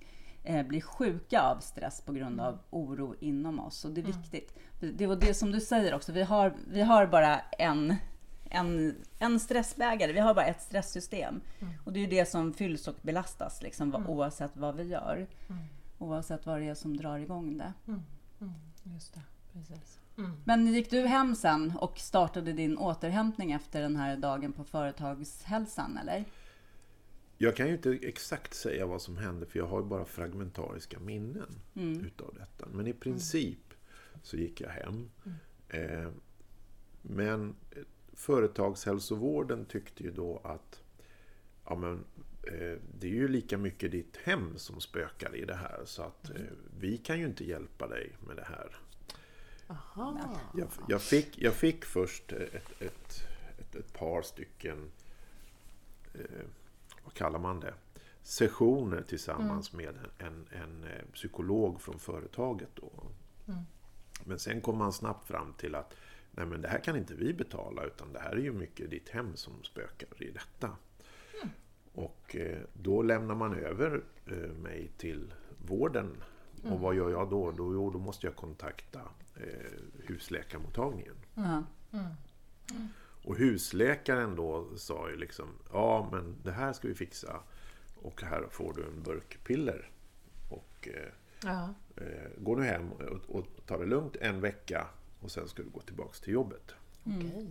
eh, 0.44 0.66
blir 0.66 0.80
sjuka 0.80 1.40
av 1.42 1.58
stress 1.61 2.00
på 2.00 2.12
grund 2.12 2.40
av 2.40 2.58
oro 2.70 3.14
inom 3.20 3.61
oss. 3.61 3.85
Och 3.85 3.90
det 3.90 4.00
är 4.00 4.04
viktigt. 4.18 4.58
Det 4.80 5.06
var 5.06 5.16
det 5.16 5.35
som 5.35 5.50
du 5.52 5.61
säger 5.61 5.94
också, 5.94 6.12
vi 6.12 6.23
har, 6.23 6.54
vi 6.70 6.80
har 6.82 7.06
bara 7.06 7.38
en, 7.40 7.94
en, 8.50 8.94
en 9.18 9.40
stressbägare, 9.40 10.12
vi 10.12 10.20
har 10.20 10.35
bara 10.35 10.47
ett 10.47 10.62
stresssystem. 10.62 11.40
Och 11.85 11.92
det 11.92 11.99
är 11.99 12.02
ju 12.02 12.11
det 12.11 12.28
som 12.28 12.52
fylls 12.54 12.88
och 12.88 12.94
belastas 13.02 13.62
liksom, 13.62 13.90
vad- 13.90 14.06
oavsett 14.06 14.56
vad 14.56 14.76
vi 14.76 14.82
gör. 14.85 15.26
Oavsett 15.99 16.47
vad 16.47 16.61
det 16.61 16.68
är 16.68 16.75
som 16.75 16.97
drar 16.97 17.18
igång 17.18 17.58
det. 17.58 17.73
Just 18.82 19.14
det, 19.14 19.20
precis. 19.52 19.99
Men 20.44 20.66
gick 20.66 20.90
du 20.90 21.00
hem 21.00 21.34
sen 21.34 21.72
och 21.80 21.98
startade 21.98 22.52
din 22.52 22.78
återhämtning 22.78 23.52
efter 23.52 23.82
den 23.82 23.96
här 23.96 24.16
dagen 24.16 24.52
på 24.52 24.64
företagshälsan, 24.64 25.98
eller? 25.98 26.25
Jag 27.38 27.56
kan 27.56 27.66
ju 27.66 27.72
inte 27.72 27.90
exakt 27.90 28.54
säga 28.54 28.87
vad 28.87 29.02
som 29.02 29.16
hände 29.16 29.46
för 29.46 29.58
jag 29.58 29.66
har 29.66 29.80
ju 29.80 29.87
bara 29.87 30.04
fragmentariska 30.04 30.98
minnen 31.00 31.60
utav 32.06 32.34
detta. 32.34 32.66
Men 32.72 32.87
i 32.87 32.92
princip 32.92 33.75
så 34.22 34.37
gick 34.37 34.60
jag 34.60 34.70
hem. 34.70 35.10
Eh, 35.68 36.10
men 37.02 37.54
eh, 37.70 37.82
företagshälsovården 38.12 39.64
tyckte 39.64 40.02
ju 40.02 40.10
då 40.10 40.40
att 40.44 40.82
ja, 41.64 41.75
men, 41.75 42.04
eh, 42.42 42.78
det 42.98 43.06
är 43.06 43.12
ju 43.12 43.28
lika 43.28 43.58
mycket 43.58 43.90
ditt 43.90 44.16
hem 44.16 44.58
som 44.58 44.80
spökar 44.80 45.37
i 45.37 45.44
det 45.44 45.54
här. 45.54 45.80
Så 45.84 46.02
att 46.02 46.30
eh, 46.30 46.37
vi 46.80 46.96
kan 46.96 47.18
ju 47.18 47.26
inte 47.26 47.44
hjälpa 47.44 47.88
dig 47.88 48.12
med 48.26 48.37
det 48.37 48.46
här. 48.48 48.76
Jag, 50.54 50.68
jag, 50.88 51.02
fick, 51.02 51.38
jag 51.38 51.54
fick 51.54 51.84
först 51.84 52.32
ett, 52.32 52.82
ett, 52.82 53.26
ett, 53.58 53.75
ett 53.75 53.92
par 53.92 54.22
stycken, 54.22 54.90
eh, 56.14 56.46
vad 57.04 57.14
kallar 57.14 57.38
man 57.38 57.60
det, 57.60 57.75
sessioner 58.22 59.02
tillsammans 59.02 59.72
med 59.72 59.94
en, 60.18 60.46
en, 60.50 60.84
eh, 60.84 61.04
psykolog 61.12 61.80
från 61.80 61.98
företaget. 61.98 62.68
Då. 62.75 62.90
Men 64.25 64.38
sen 64.38 64.60
kom 64.60 64.78
man 64.78 64.92
snabbt 64.92 65.26
fram 65.26 65.52
till 65.52 65.75
att 65.75 65.94
nej 66.30 66.46
men 66.46 66.60
det 66.62 66.68
här 66.68 66.78
kan 66.78 66.96
inte 66.96 67.14
vi 67.14 67.32
betala 67.32 67.84
utan 67.84 68.12
det 68.12 68.20
här 68.20 68.32
är 68.32 68.40
ju 68.40 68.52
mycket 68.52 68.90
ditt 68.90 69.08
hem 69.08 69.37
som 69.37 69.64
spökar 69.64 70.22
i 70.22 70.30
detta. 70.30 70.76
Och 71.92 72.37
eh, 72.37 72.58
då 72.72 73.02
lämnar 73.02 73.34
man 73.34 73.54
över 73.54 74.02
eh, 74.26 74.52
mig 74.52 74.90
till 74.98 75.34
vården. 75.66 76.16
Och 76.64 76.80
vad 76.80 76.94
gör 76.94 77.10
jag 77.10 77.30
då? 77.30 77.50
då? 77.50 77.75
Jo, 77.75 77.90
då 77.90 77.98
måste 77.98 78.26
jag 78.26 78.37
kontakta 78.37 79.00
eh, 79.40 80.04
husläkarmottagningen. 80.07 81.14
Ja. 81.35 81.62
Och 83.25 83.37
husläkaren 83.37 84.37
då 84.37 84.76
sa 84.76 85.11
ju 85.11 85.16
liksom, 85.16 85.49
ja 85.73 86.09
men 86.12 86.37
det 86.42 86.52
här 86.52 86.73
ska 86.73 86.88
vi 86.88 86.95
fixa. 86.95 87.40
Och 88.02 88.23
här 88.23 88.47
får 88.50 88.73
du 88.73 88.85
en 88.85 89.02
burk 89.02 89.45
piller. 89.45 89.90
Och 90.50 90.88
eh, 90.88 91.12
Ja. 91.45 91.75
eh, 91.97 92.30
gå 92.38 92.57
nu 92.57 92.62
hem 92.62 92.92
och, 92.92 93.37
och 93.37 93.47
ta 93.66 93.78
det 93.78 93.87
lugnt 93.87 94.16
en 94.16 94.40
vecka. 94.40 94.87
Och 95.21 95.30
sen 95.30 95.49
ska 95.49 95.62
du 95.62 95.68
gå 95.68 95.80
tillbaks 95.80 96.21
till 96.21 96.33
jobbet. 96.33 96.75
Okej. 97.04 97.47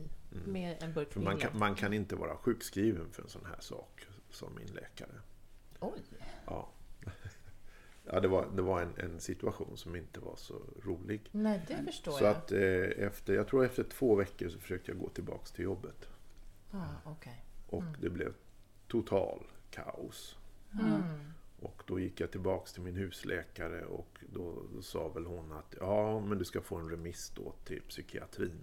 Med 0.45 0.83
en 0.83 0.93
burk 0.93 1.15
man 1.15 1.37
kan, 1.37 1.57
man 1.59 1.75
kan 1.75 1.93
inte 1.93 2.15
vara 2.15 2.37
sjukskriven 2.37 3.09
för 3.11 3.23
en 3.23 3.29
sån 3.29 3.45
här 3.45 3.59
sak, 3.59 4.07
som 4.29 4.55
min 4.55 4.67
läkare. 4.67 5.21
Oj. 5.79 5.99
Ja, 6.45 6.69
ja 8.11 8.19
det 8.19 8.27
var, 8.27 8.47
det 8.55 8.61
var 8.61 8.81
en, 8.81 8.93
en 8.97 9.19
situation 9.19 9.77
som 9.77 9.95
inte 9.95 10.19
var 10.19 10.35
så 10.35 10.61
rolig. 10.83 11.29
Nej, 11.31 11.65
det 11.67 11.83
förstår 11.85 12.11
Så 12.11 12.23
jag. 12.23 12.35
att 12.35 12.51
eh, 12.51 13.05
efter, 13.05 13.33
jag 13.33 13.47
tror 13.47 13.65
efter 13.65 13.83
två 13.83 14.15
veckor 14.15 14.49
så 14.49 14.59
försökte 14.59 14.91
jag 14.91 14.99
gå 14.99 15.09
tillbaks 15.09 15.51
till 15.51 15.63
jobbet. 15.65 16.09
Ah, 16.71 16.85
okej. 17.05 17.45
Och 17.67 17.83
det 18.01 18.09
blev 18.09 18.33
total 18.87 19.43
kaos. 19.71 20.37
Mm. 20.73 21.03
Och 21.59 21.83
då 21.87 21.99
gick 21.99 22.19
jag 22.19 22.31
tillbaks 22.31 22.73
till 22.73 22.81
min 22.81 22.95
husläkare 22.95 23.85
och 23.85 24.19
då 24.33 24.63
sa 24.81 25.07
väl 25.07 25.25
hon 25.25 25.51
att 25.51 25.75
ja, 25.79 26.19
men 26.19 26.37
du 26.37 26.45
ska 26.45 26.61
få 26.61 26.75
en 26.75 26.89
remiss 26.89 27.31
då 27.35 27.53
till 27.65 27.81
psykiatrin. 27.81 28.59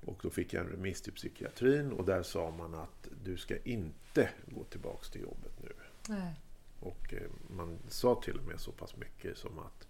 Och 0.00 0.18
då 0.22 0.30
fick 0.30 0.52
jag 0.52 0.64
en 0.64 0.70
remiss 0.70 1.02
till 1.02 1.12
psykiatrin 1.12 1.92
och 1.92 2.04
där 2.04 2.22
sa 2.22 2.50
man 2.50 2.74
att 2.74 3.08
du 3.24 3.36
ska 3.36 3.56
inte 3.58 4.30
gå 4.46 4.64
tillbaks 4.64 5.10
till 5.10 5.20
jobbet 5.20 5.52
nu. 5.62 5.72
Nej. 6.08 6.40
Och 6.80 7.14
eh, 7.14 7.30
man 7.56 7.78
sa 7.88 8.20
till 8.22 8.38
och 8.38 8.44
med 8.44 8.60
så 8.60 8.72
pass 8.72 8.96
mycket 8.96 9.38
som 9.38 9.58
att 9.58 9.88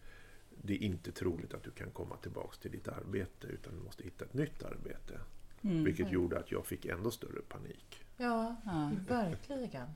det 0.63 0.75
är 0.75 0.79
inte 0.79 1.13
troligt 1.13 1.55
att 1.55 1.63
du 1.63 1.71
kan 1.71 1.91
komma 1.91 2.17
tillbaks 2.17 2.59
till 2.59 2.71
ditt 2.71 2.89
arbete 2.89 3.47
utan 3.47 3.75
du 3.75 3.81
måste 3.85 4.03
hitta 4.03 4.25
ett 4.25 4.35
nytt 4.35 4.63
arbete. 4.63 5.21
Mm. 5.63 5.85
Vilket 5.85 6.11
gjorde 6.13 6.39
att 6.39 6.53
jag 6.53 6.67
fick 6.67 6.87
ändå 6.87 7.11
större 7.11 7.41
panik. 7.49 8.05
Ja, 8.17 8.57
Ja. 8.65 8.91
verkligen. 9.09 9.89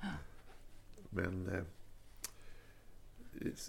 Men 1.11 1.49
eh, 1.49 1.65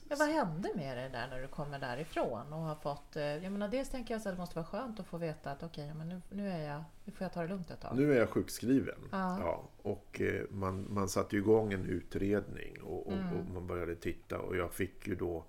Men 0.09 0.17
vad 0.17 0.27
hände 0.27 0.69
med 0.75 0.97
dig 0.97 1.09
där 1.09 1.27
när 1.27 1.41
du 1.41 1.47
kommer 1.47 1.79
därifrån 1.79 2.53
och 2.53 2.59
har 2.59 2.75
fått... 2.75 3.15
eh, 3.15 3.23
Jag 3.23 3.51
menar, 3.51 3.67
dels 3.67 3.89
tänker 3.89 4.13
jag 4.13 4.21
så 4.21 4.29
att 4.29 4.35
det 4.35 4.39
måste 4.39 4.55
vara 4.55 4.65
skönt 4.65 4.99
att 4.99 5.07
få 5.07 5.17
veta 5.17 5.51
att 5.51 5.63
okej, 5.63 5.93
men 5.93 6.09
nu, 6.09 6.21
nu, 6.29 6.49
är 6.49 6.67
jag, 6.67 6.83
nu 7.05 7.11
får 7.13 7.25
jag 7.25 7.33
ta 7.33 7.41
det 7.41 7.47
lugnt 7.47 7.71
ett 7.71 7.81
tag. 7.81 7.95
Nu 7.97 8.13
är 8.13 8.17
jag 8.19 8.29
sjukskriven. 8.29 8.99
Ja. 9.11 9.39
Ja, 9.39 9.69
och 9.81 10.21
eh, 10.21 10.43
man, 10.49 10.93
man 10.93 11.09
satte 11.09 11.37
igång 11.37 11.73
en 11.73 11.85
utredning 11.85 12.81
och, 12.81 13.07
och, 13.07 13.13
Mm. 13.13 13.37
och 13.37 13.53
man 13.53 13.67
började 13.67 13.95
titta 13.95 14.39
och 14.39 14.55
jag 14.57 14.73
fick 14.73 15.07
ju 15.07 15.15
då 15.15 15.45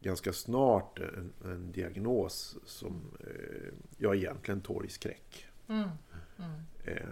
ganska 0.00 0.32
snart 0.32 0.98
en, 0.98 1.32
en 1.44 1.72
diagnos 1.72 2.56
som 2.64 3.16
eh, 3.20 3.72
jag 3.98 4.16
egentligen 4.16 4.60
torgskräck. 4.60 5.46
Mm. 5.68 5.88
Mm. 6.38 6.60
Eh, 6.84 7.06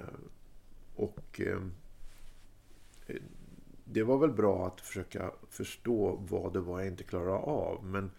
och 0.97 1.41
eh, 1.41 1.61
det 3.93 4.03
var 4.03 4.19
väl 4.19 4.31
bra 4.33 4.67
att 4.67 4.81
försöka 4.81 5.31
förstå 5.49 6.17
vad 6.29 6.53
det 6.53 6.61
var 6.61 6.79
jag 6.79 6.89
inte 6.89 7.05
klarade 7.05 7.39
av. 7.39 7.85
Men 7.85 8.11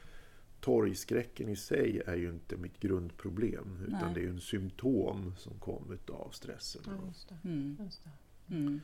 torgskräcken 0.59 1.49
i 1.49 1.55
sig 1.55 2.01
är 2.05 2.15
ju 2.15 2.29
inte 2.29 2.57
mitt 2.57 2.79
grundproblem. 2.79 3.77
Utan 3.87 3.99
Nej. 4.01 4.13
det 4.13 4.19
är 4.19 4.23
ju 4.23 4.29
en 4.29 4.41
symptom 4.41 5.33
som 5.37 5.59
kom 5.59 5.91
utav 5.91 6.29
stressen. 6.29 6.81
Ja, 6.85 7.07
just 7.07 7.29
det. 7.29 7.37
Mm. 7.49 7.77
Just 7.79 8.03
det. 8.03 8.55
Mm. 8.55 8.79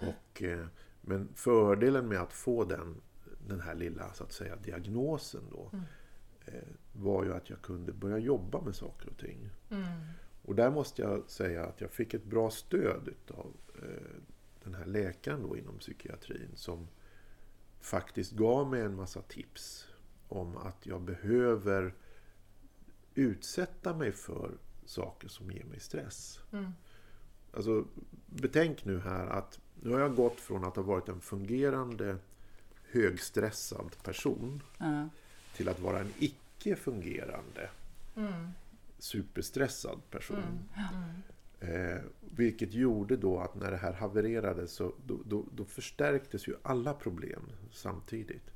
Och, 0.00 0.42
eh, 0.42 0.66
men 1.00 1.28
fördelen 1.34 2.08
med 2.08 2.20
att 2.20 2.32
få 2.32 2.64
den, 2.64 3.00
den 3.48 3.60
här 3.60 3.74
lilla 3.74 4.12
så 4.12 4.24
att 4.24 4.32
säga, 4.32 4.56
diagnosen 4.56 5.42
då, 5.50 5.70
Mm. 5.72 5.84
eh, 6.46 6.68
var 6.92 7.24
ju 7.24 7.34
att 7.34 7.50
jag 7.50 7.62
kunde 7.62 7.92
börja 7.92 8.18
jobba 8.18 8.60
med 8.60 8.74
saker 8.74 9.08
och 9.08 9.18
ting. 9.18 9.50
Mm. 9.70 9.84
Och 10.42 10.54
där 10.54 10.70
måste 10.70 11.02
jag 11.02 11.30
säga 11.30 11.64
att 11.66 11.80
jag 11.80 11.90
fick 11.90 12.14
ett 12.14 12.24
bra 12.24 12.50
stöd 12.50 13.08
av 13.28 13.52
eh, 13.82 14.16
den 14.72 14.80
här 14.80 14.86
läkaren 14.86 15.42
då 15.42 15.56
inom 15.56 15.78
psykiatrin 15.78 16.50
som 16.54 16.88
faktiskt 17.80 18.32
gav 18.32 18.70
mig 18.70 18.80
en 18.80 18.94
massa 18.96 19.22
tips 19.22 19.86
om 20.28 20.56
att 20.56 20.86
jag 20.86 21.02
behöver 21.02 21.94
utsätta 23.14 23.94
mig 23.94 24.12
för 24.12 24.50
saker 24.86 25.28
som 25.28 25.50
ger 25.50 25.64
mig 25.64 25.80
stress. 25.80 26.40
Mm. 26.52 26.72
Alltså, 27.52 27.84
betänk 28.26 28.84
nu 28.84 29.00
här 29.00 29.26
att 29.26 29.60
nu 29.82 29.90
har 29.90 30.00
jag 30.00 30.14
gått 30.16 30.40
från 30.40 30.64
att 30.64 30.76
ha 30.76 30.82
varit 30.82 31.08
en 31.08 31.20
fungerande 31.20 32.16
högstressad 32.90 34.02
person 34.02 34.62
Ja. 34.78 35.08
till 35.56 35.68
att 35.68 35.80
vara 35.80 36.00
en 36.00 36.12
icke-fungerande 36.18 37.70
Mm. 38.16 38.48
superstressad 38.98 40.00
person. 40.10 40.68
Mm. 40.76 41.22
Eh, 41.60 42.00
vilket 42.20 42.74
gjorde 42.74 43.16
då 43.16 43.38
att 43.38 43.54
när 43.54 43.70
det 43.70 43.76
här 43.76 43.92
havererade 43.92 44.68
så 44.68 44.94
då, 45.06 45.18
då, 45.24 45.46
då 45.54 45.64
förstärktes 45.64 46.48
ju 46.48 46.54
alla 46.62 46.94
problem 46.94 47.42
samtidigt. 47.72 48.50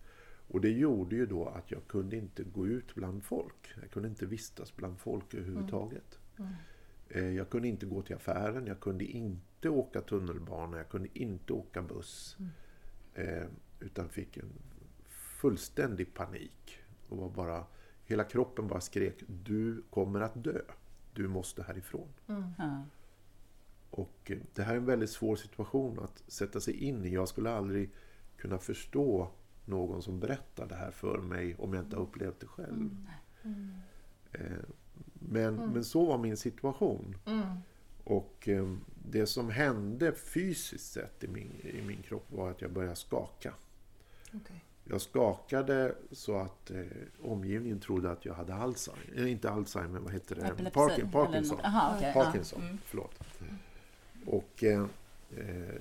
Och 0.49 0.61
det 0.61 0.71
gjorde 0.71 1.17
ju 1.17 1.27
då 1.27 1.47
att 1.49 1.71
jag 1.71 1.87
kunde 1.89 2.17
inte 2.17 2.45
gå 2.45 2.67
ut 2.67 2.95
bland 2.95 3.25
folk. 3.25 3.75
Jag 3.81 3.91
kunde 3.91 4.09
inte 4.09 4.27
vistas 4.27 4.77
bland 4.77 4.99
folk 4.99 5.35
överhuvudtaget. 5.35 6.19
Mm. 6.39 6.53
Eh, 7.09 7.37
jag 7.37 7.51
kunde 7.51 7.69
inte 7.69 7.87
gå 7.87 8.03
till 8.03 8.17
affären, 8.17 8.67
jag 8.67 8.81
kunde 8.81 9.05
inte 9.05 9.69
åka 9.69 10.01
tunnelbana, 10.01 10.77
jag 10.77 10.89
kunde 10.89 11.09
inte 11.13 11.53
åka 11.53 11.83
buss. 11.83 12.37
Eh, 13.15 13.47
utan 13.81 14.09
fick 14.09 14.37
en 14.37 14.53
fullständig 15.41 16.15
panik. 16.15 16.79
Och 17.09 17.17
var 17.17 17.31
bara, 17.31 17.65
hela 18.05 18.25
kroppen 18.25 18.69
bara 18.69 18.81
skrek, 18.81 19.23
du 19.27 19.83
kommer 19.91 20.21
att 20.21 20.45
dö. 20.45 20.61
Du 21.13 21.29
måste 21.29 21.63
härifrån. 21.63 22.09
Mm. 22.29 22.45
Ja. 22.59 22.83
Och 23.91 24.31
eh, 24.31 24.39
det 24.55 24.63
här 24.63 24.73
är 24.73 24.77
en 24.77 24.85
väldigt 24.87 25.11
svår 25.11 25.37
situation 25.37 25.99
att 25.99 26.23
sätta 26.27 26.61
sig 26.61 26.75
in 26.85 27.05
i. 27.05 27.15
Jag 27.15 27.29
skulle 27.29 27.51
aldrig 27.51 27.91
kunna 28.37 28.59
förstå 28.59 29.29
någon 29.65 30.03
som 30.03 30.21
berättar 30.21 30.67
det 30.67 30.75
här 30.75 30.91
för 30.91 31.19
mig 31.19 31.55
om 31.59 31.75
jag 31.75 31.85
inte 31.85 31.97
har 31.97 32.03
upplevt 32.03 32.41
det 32.41 32.47
själv. 32.47 32.91
Mm. 33.43 33.75
Eh, 34.33 34.41
Men, 35.15 35.55
men 35.55 35.85
så 35.85 36.07
var 36.07 36.19
min 36.19 36.37
situation. 36.37 37.17
Mm. 37.27 37.47
Och 38.05 38.49
eh, 38.49 38.77
det 39.11 39.27
som 39.27 39.51
hände 39.51 40.13
fysiskt 40.13 40.93
sett 40.93 41.25
i 41.25 41.29
min, 41.29 41.53
i 41.63 41.83
min 41.83 42.03
kropp 42.03 42.27
var 42.33 42.51
att 42.51 42.61
jag 42.61 42.73
började 42.73 42.97
skaka. 42.97 43.55
Okej. 44.35 44.65
Jag 44.93 45.01
skakade 45.01 45.95
så 46.11 46.37
att 46.37 46.71
eh, 46.71 46.81
omgivningen 47.23 47.81
trodde 47.81 48.11
att 48.11 48.25
jag 48.25 48.35
hade 48.35 48.55
Alzheimer. 48.55 49.03
Eh, 49.17 49.33
inte 49.33 49.51
Alzheimer, 49.51 50.01
vad 50.01 50.13
heter 50.13 50.35
det? 50.37 50.43
Epilepsi? 50.43 50.79
Parkin- 50.81 51.13
Parkinson. 51.13 51.57
något- 51.57 51.67
Aha. 51.67 51.99
Ja. 52.03 52.13
Parkinson, 52.13 52.63
Mm. 52.63 52.79
förlåt. 52.85 53.21
Och 54.27 54.65
eh, 54.65 54.81
eh, 55.37 55.81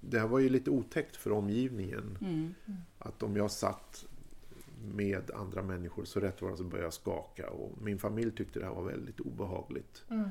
det 0.00 0.18
här 0.20 0.26
var 0.26 0.38
ju 0.38 0.48
lite 0.48 0.70
otäckt 0.70 1.16
för 1.16 1.32
omgivningen. 1.32 2.18
Mm. 2.20 2.54
Att 2.98 3.22
om 3.22 3.36
jag 3.36 3.50
satt 3.50 4.04
med 4.94 5.30
andra 5.30 5.62
människor 5.62 6.04
så 6.04 6.20
rätt 6.20 6.42
var 6.42 6.50
det 6.50 6.56
så 6.56 6.64
började 6.64 6.86
jag 6.86 6.92
skaka. 6.94 7.50
Och 7.50 7.82
min 7.82 7.98
familj 7.98 8.30
tyckte 8.36 8.58
det 8.58 8.64
här 8.66 8.74
var 8.74 8.82
väldigt 8.84 9.20
obehagligt. 9.20 10.04
Mm. 10.10 10.24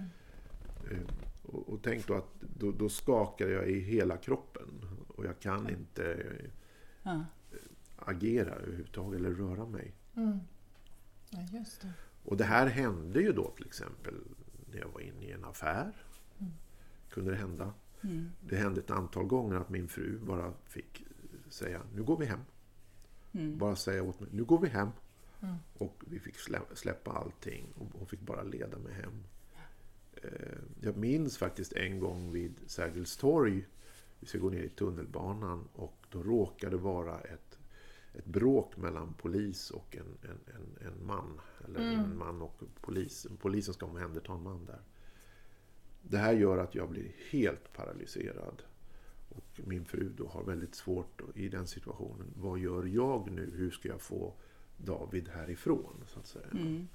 Eh, 0.91 0.97
Och, 1.43 1.69
och 1.69 1.79
tänk 1.83 2.07
då 2.07 2.13
att 2.13 2.33
då, 2.59 2.71
då 2.71 2.89
skakar 2.89 3.47
jag 3.47 3.67
i 3.69 3.79
hela 3.79 4.17
kroppen. 4.17 4.67
Och 5.07 5.25
jag 5.25 5.39
kan 5.39 5.69
inte 5.69 6.13
eh, 6.13 6.49
Ja. 7.03 7.25
agera 7.95 8.55
överhuvudtaget 8.55 9.19
eller 9.19 9.31
röra 9.31 9.65
mig. 9.65 9.93
Mm. 10.15 10.39
Ja, 11.29 11.39
just 11.59 11.81
det. 11.81 11.91
Och 12.23 12.37
det 12.37 12.43
här 12.43 12.67
hände 12.67 13.21
ju 13.21 13.31
då 13.33 13.51
till 13.51 13.65
exempel 13.65 14.15
när 14.71 14.79
jag 14.79 14.87
var 14.89 15.01
inne 15.01 15.23
i 15.25 15.31
en 15.31 15.45
affär. 15.45 16.05
Kunde 17.09 17.31
det 17.31 17.37
hända. 17.37 17.73
Mm. 18.01 18.31
Det 18.41 18.55
hände 18.55 18.79
ett 18.81 18.91
antal 18.91 19.25
gånger 19.25 19.55
att 19.55 19.69
min 19.69 19.87
fru 19.87 20.19
bara 20.19 20.53
fick 20.65 21.05
säga 21.49 21.81
nu 21.95 22.03
går 22.03 22.17
vi 22.17 22.25
hem. 22.25 22.39
Mm. 23.31 23.57
Bara 23.57 23.75
säga 23.75 24.03
åt 24.03 24.19
mig 24.19 24.29
nu 24.33 24.43
går 24.43 24.59
vi 24.59 24.67
hem. 24.67 24.89
Mm. 25.41 25.55
Och 25.77 26.03
vi 26.07 26.19
fick 26.19 26.35
slä- 26.35 26.75
släppa 26.75 27.11
allting 27.11 27.65
och 27.79 27.87
hon 27.93 28.07
fick 28.07 28.19
bara 28.21 28.43
leda 28.43 28.77
mig 28.77 28.93
hem. 28.93 29.23
Eh, 30.13 30.57
Jag 30.81 30.97
minns 30.97 31.37
faktiskt 31.37 31.73
en 31.73 31.99
gång 31.99 32.31
vid 32.31 32.53
Sergels 32.65 33.17
torg. 33.17 33.67
Vi 34.21 34.27
ska 34.27 34.37
gå 34.37 34.49
ner 34.49 34.63
i 34.63 34.69
tunnelbanan 34.69 35.67
och 35.73 35.97
då 36.09 36.23
råkade 36.23 36.75
det 36.75 36.81
vara 36.81 37.19
ett, 37.19 37.59
ett 38.13 38.25
bråk 38.25 38.77
mellan 38.77 39.13
polis 39.13 39.71
och 39.71 39.95
en, 39.97 40.29
en, 40.29 40.55
en, 40.55 40.87
en 40.87 41.05
man. 41.05 41.39
Eller 41.65 41.79
Mm. 41.79 41.99
en 41.99 42.17
man 42.17 42.41
och 42.41 42.61
polis. 42.81 43.27
Polisen 43.39 43.73
ska 43.73 43.85
omhänderta 43.85 44.33
en 44.33 44.43
man 44.43 44.65
där. 44.65 44.81
Det 46.01 46.17
här 46.17 46.33
gör 46.33 46.57
att 46.57 46.75
jag 46.75 46.89
blir 46.89 47.11
helt 47.31 47.73
paralyserad. 47.73 48.63
Och 49.29 49.59
min 49.65 49.85
fru 49.85 50.09
då 50.17 50.27
har 50.27 50.43
väldigt 50.43 50.75
svårt 50.75 51.21
i 51.35 51.49
den 51.49 51.67
situationen. 51.67 52.27
Vad 52.35 52.59
gör 52.59 52.85
jag 52.85 53.31
nu? 53.31 53.51
Hur 53.55 53.71
ska 53.71 53.87
jag 53.89 54.01
få 54.01 54.33
David 54.77 55.29
härifrån? 55.29 56.03
Så 56.07 56.19
att 56.19 56.27
säga. 56.27 56.47
Mm. 56.51 56.87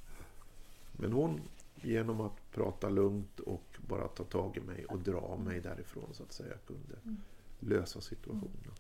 Men 0.93 1.13
hon, 1.13 1.41
genom 1.87 2.21
att 2.21 2.51
prata 2.53 2.89
lugnt 2.89 3.41
och 3.41 3.77
bara 3.89 4.09
ta 4.09 4.25
tag 4.25 4.57
i 4.57 4.61
mig 4.61 4.85
och 4.85 4.99
dra 4.99 5.37
mig 5.37 5.61
därifrån 5.61 6.09
så 6.13 6.23
att 6.23 6.33
säga, 6.33 6.55
kunde 6.67 7.19
lösa 7.61 8.01
situationen. 8.01 8.73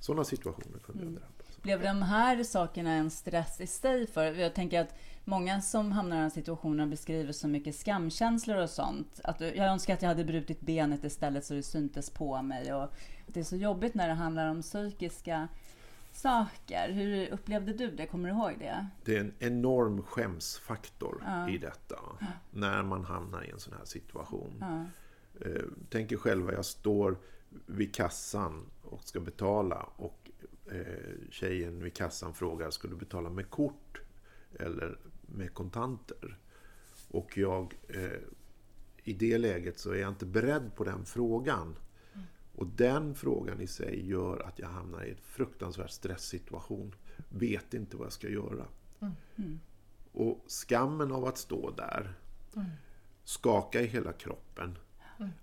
Sådana 0.00 0.24
situationer 0.24 0.78
kunde 0.78 1.04
jag 1.04 1.12
drabbas. 1.12 1.62
Blev 1.62 1.82
de 1.82 2.02
här 2.02 2.44
sakerna 2.44 2.92
en 2.92 3.10
stress 3.10 3.60
i 3.60 3.66
sig 3.66 4.06
för 4.06 4.24
Jag 4.24 4.54
tänker 4.54 4.80
att 4.80 4.94
många 5.24 5.60
som 5.60 5.92
hamnar 5.92 6.16
i 6.16 6.18
den 6.18 6.22
här 6.22 6.30
situationen 6.30 6.90
beskriver 6.90 7.32
så 7.32 7.48
mycket 7.48 7.74
skamkänslor 7.74 8.56
och 8.56 8.70
sånt. 8.70 9.20
Att 9.24 9.40
jag 9.40 9.56
önskar 9.56 9.94
att 9.94 10.02
jag 10.02 10.08
hade 10.08 10.24
brutit 10.24 10.60
benet 10.60 11.04
istället 11.04 11.44
så 11.44 11.54
det 11.54 11.62
syntes 11.62 12.10
på 12.10 12.42
mig. 12.42 12.74
Och 12.74 12.92
det 13.26 13.40
är 13.40 13.44
så 13.44 13.56
jobbigt 13.56 13.94
när 13.94 14.08
det 14.08 14.14
handlar 14.14 14.50
om 14.50 14.62
psykiska 14.62 15.48
saker. 16.20 16.92
Hur 16.92 17.28
upplevde 17.32 17.72
du 17.72 17.90
det? 17.90 18.06
Kommer 18.06 18.28
du 18.28 18.34
ihåg 18.34 18.54
det? 18.58 18.86
Det 19.04 19.16
är 19.16 19.20
en 19.20 19.34
enorm 19.38 20.02
skämsfaktor 20.02 21.22
Ja. 21.26 21.48
i 21.50 21.58
detta. 21.58 21.96
När 22.50 22.82
man 22.82 23.04
hamnar 23.04 23.44
i 23.44 23.50
en 23.50 23.58
sån 23.60 23.72
här 23.78 23.84
situation. 23.84 24.54
Ja. 24.60 24.84
Eh, 25.46 25.62
Tänk 25.90 26.12
er 26.12 26.16
själva, 26.16 26.52
jag 26.52 26.64
står 26.64 27.16
vid 27.66 27.94
kassan 27.94 28.66
och 28.82 29.02
ska 29.04 29.20
betala 29.20 29.86
och 29.96 30.30
eh, 30.72 31.30
tjejen 31.30 31.82
vid 31.82 31.94
kassan 31.94 32.34
frågar, 32.34 32.70
ska 32.70 32.88
du 32.88 32.96
betala 32.96 33.30
med 33.30 33.50
kort 33.50 34.00
eller 34.58 34.98
med 35.22 35.54
kontanter? 35.54 36.38
Och 37.08 37.38
jag, 37.38 37.74
eh, 37.88 38.20
i 39.04 39.12
det 39.12 39.38
läget 39.38 39.78
så 39.78 39.90
är 39.92 39.96
jag 40.00 40.08
inte 40.08 40.26
beredd 40.26 40.74
på 40.76 40.84
den 40.84 41.04
frågan. 41.04 41.76
Och 42.60 42.66
den 42.66 43.14
frågan 43.14 43.60
i 43.60 43.66
sig 43.66 44.08
gör 44.08 44.46
att 44.46 44.58
jag 44.58 44.68
hamnar 44.68 45.04
i 45.04 45.10
en 45.10 45.16
fruktansvärd 45.22 45.90
stresssituation. 45.90 46.94
Vet 47.28 47.74
inte 47.74 47.96
vad 47.96 48.06
jag 48.06 48.12
ska 48.12 48.28
göra. 48.28 48.64
Och 50.12 50.44
skammen 50.46 51.12
av 51.12 51.24
att 51.24 51.38
stå 51.38 51.70
där, 51.70 52.14
skaka 53.24 53.80
i 53.80 53.86
hela 53.86 54.12
kroppen 54.12 54.78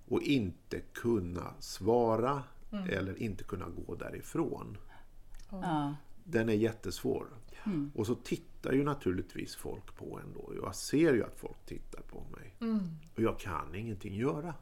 och 0.08 0.21
inte 0.21 0.80
kunna 0.80 1.53
svara 1.60 2.43
eller 2.89 3.21
inte 3.21 3.43
kunna 3.43 3.65
gå 3.69 3.95
därifrån. 3.95 4.77
Ja. 5.49 5.95
Den 6.23 6.49
är 6.49 6.53
jättesvår. 6.53 7.27
Och 7.95 8.08
så 8.08 8.15
tittar 8.15 8.73
ju 8.73 8.84
naturligtvis 8.84 9.56
folk 9.56 9.95
på 9.95 10.19
en 10.19 10.34
då. 10.34 10.53
Jag 10.63 10.75
ser 10.75 11.13
ju 11.13 11.23
att 11.23 11.39
folk 11.39 11.65
tittar 11.65 12.01
på 12.01 12.23
mig. 12.32 12.56
Och 13.15 13.21
jag 13.21 13.39
kan 13.39 13.75
ingenting 13.75 14.15
göra. 14.15 14.53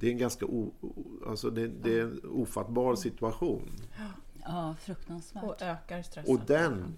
Det 0.00 0.06
är 0.06 0.10
en 0.10 0.18
ganska 0.18 0.46
o, 0.46 0.72
alltså 1.26 1.50
det, 1.50 1.68
det 1.68 1.98
är 1.98 2.02
en 2.02 2.20
ofattbar 2.24 2.96
situation. 2.96 3.70
Ja, 4.42 4.76
fruktansvärt. 4.80 5.44
Och 5.44 5.62
ökar 5.62 6.02
stressen. 6.02 6.34
Och 6.34 6.40
den 6.46 6.96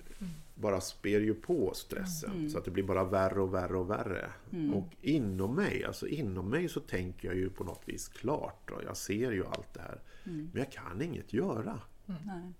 bara 0.54 0.80
spär 0.80 1.20
ju 1.20 1.34
på 1.34 1.72
stressen 1.74 2.50
så 2.50 2.58
att 2.58 2.64
det 2.64 2.70
blir 2.70 2.84
bara 2.84 3.04
värre 3.04 3.40
och 3.40 3.54
värre 3.54 3.76
och 3.76 3.90
värre. 3.90 4.30
Och 4.74 4.88
inom 5.00 5.54
mig, 5.54 5.84
alltså 5.84 6.06
inom 6.06 6.48
mig 6.48 6.68
så 6.68 6.80
tänker 6.80 7.28
jag 7.28 7.36
ju 7.36 7.50
på 7.50 7.64
något 7.64 7.82
vis 7.84 8.08
klart. 8.08 8.70
Och 8.70 8.82
jag 8.84 8.96
ser 8.96 9.32
ju 9.32 9.46
allt 9.46 9.74
det 9.74 9.80
här. 9.80 10.00
Men 10.24 10.50
jag 10.54 10.72
kan 10.72 11.02
inget 11.02 11.32
göra. 11.32 11.80
Nej. 12.06 12.52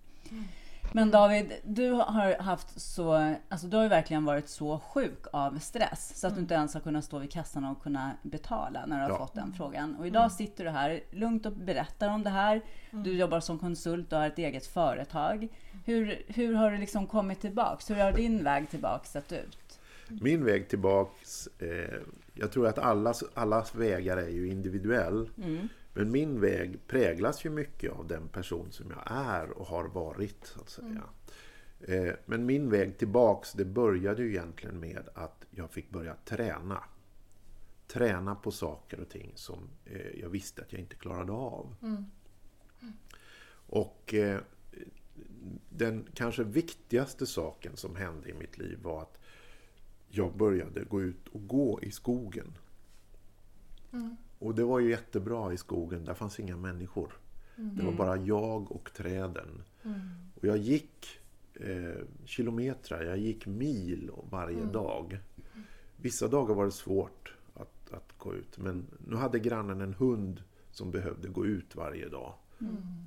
Men 0.94 1.10
David, 1.10 1.52
du 1.64 1.90
har 1.90 2.42
haft 2.42 2.80
så, 2.80 3.34
alltså 3.48 3.66
du 3.66 3.76
har 3.76 3.82
ju 3.82 3.88
verkligen 3.88 4.24
varit 4.24 4.48
så 4.48 4.78
sjuk 4.78 5.24
av 5.32 5.58
stress 5.58 6.12
så 6.20 6.26
att 6.26 6.34
du 6.34 6.40
inte 6.40 6.54
ens 6.54 6.74
har 6.74 6.80
kunnat 6.80 7.04
stå 7.04 7.18
vid 7.18 7.32
kassan 7.32 7.64
och 7.64 7.82
kunna 7.82 8.10
betala 8.22 8.86
när 8.86 8.96
du 8.96 9.02
har 9.02 9.10
Ja. 9.10 9.18
fått 9.18 9.34
den 9.34 9.52
frågan. 9.52 9.96
Och 9.96 10.06
idag 10.06 10.32
sitter 10.32 10.64
du 10.64 10.70
här 10.70 11.00
lugnt 11.10 11.46
och 11.46 11.52
berättar 11.52 12.08
om 12.08 12.22
det 12.22 12.30
här. 12.30 12.60
Du 12.90 13.12
jobbar 13.12 13.40
som 13.40 13.58
konsult 13.58 14.12
och 14.12 14.18
har 14.18 14.26
ett 14.26 14.38
eget 14.38 14.66
företag. 14.66 15.48
Hur, 15.84 16.22
hur 16.28 16.54
har 16.54 16.70
du 16.70 16.78
liksom 16.78 17.06
kommit 17.06 17.40
tillbaks? 17.40 17.90
Hur 17.90 17.96
har 17.96 18.12
din 18.12 18.44
väg 18.44 18.70
tillbaks 18.70 19.10
sett 19.10 19.32
ut? 19.32 19.78
Min 20.08 20.44
väg 20.44 20.68
tillbaks, 20.68 21.46
eh, 21.58 22.00
jag 22.34 22.52
tror 22.52 22.66
att 22.66 22.78
allas, 22.78 23.24
allas 23.34 23.74
vägar 23.74 24.16
är 24.16 24.28
ju 24.28 24.48
individuell. 24.48 25.28
Men 25.94 26.10
min 26.10 26.40
väg 26.40 26.86
präglas 26.86 27.44
ju 27.44 27.50
mycket 27.50 27.92
av 27.92 28.06
den 28.06 28.28
person 28.28 28.72
som 28.72 28.90
jag 28.90 29.02
är 29.06 29.50
och 29.50 29.66
har 29.66 29.84
varit. 29.84 30.46
så 30.46 30.60
att 30.60 30.68
säga. 30.70 31.04
Eh, 31.80 32.14
men 32.26 32.46
min 32.46 32.70
väg 32.70 32.98
tillbaks, 32.98 33.52
det 33.52 33.64
började 33.64 34.22
ju 34.22 34.28
egentligen 34.28 34.80
med 34.80 35.08
att 35.14 35.46
jag 35.50 35.70
fick 35.70 35.90
börja 35.90 36.16
träna. 36.24 36.84
Träna 37.86 38.34
på 38.34 38.50
saker 38.50 39.00
och 39.00 39.08
ting 39.08 39.32
som 39.34 39.68
eh, 39.84 40.20
jag 40.20 40.28
visste 40.28 40.62
att 40.62 40.72
jag 40.72 40.80
inte 40.80 40.96
klarade 40.96 41.32
av. 41.32 41.74
Och 43.66 44.14
eh, 44.14 44.40
den 45.68 46.06
kanske 46.14 46.44
viktigaste 46.44 47.26
saken 47.26 47.76
som 47.76 47.96
hände 47.96 48.28
i 48.28 48.34
mitt 48.34 48.58
liv 48.58 48.78
var 48.82 49.02
att 49.02 49.18
jag 50.08 50.36
började 50.36 50.84
gå 50.84 51.02
ut 51.02 51.28
och 51.28 51.46
gå 51.46 51.80
i 51.82 51.90
skogen. 51.90 52.58
Och 54.42 54.54
det 54.54 54.64
var 54.64 54.78
ju 54.80 54.90
jättebra 54.90 55.52
i 55.52 55.56
skogen, 55.56 56.04
där 56.04 56.14
fanns 56.14 56.40
inga 56.40 56.56
människor. 56.56 57.12
Det 57.56 57.84
var 57.84 57.92
bara 57.92 58.16
jag 58.16 58.72
och 58.72 58.92
träden. 58.94 59.62
Och 60.34 60.44
jag 60.44 60.56
gick 60.56 61.20
eh, 61.54 62.04
kilometrar, 62.24 63.02
jag 63.02 63.18
gick 63.18 63.46
mil 63.46 64.10
varje 64.30 64.64
dag. 64.64 65.18
Vissa 65.96 66.28
dagar 66.28 66.54
var 66.54 66.64
det 66.64 66.72
svårt 66.72 67.34
att, 67.54 67.92
att 67.92 68.18
gå 68.18 68.34
ut, 68.34 68.58
men 68.58 68.86
nu 69.06 69.16
hade 69.16 69.38
grannen 69.38 69.80
en 69.80 69.94
hund 69.94 70.42
som 70.70 70.90
behövde 70.90 71.28
gå 71.28 71.46
ut 71.46 71.76
varje 71.76 72.08
dag. 72.08 72.34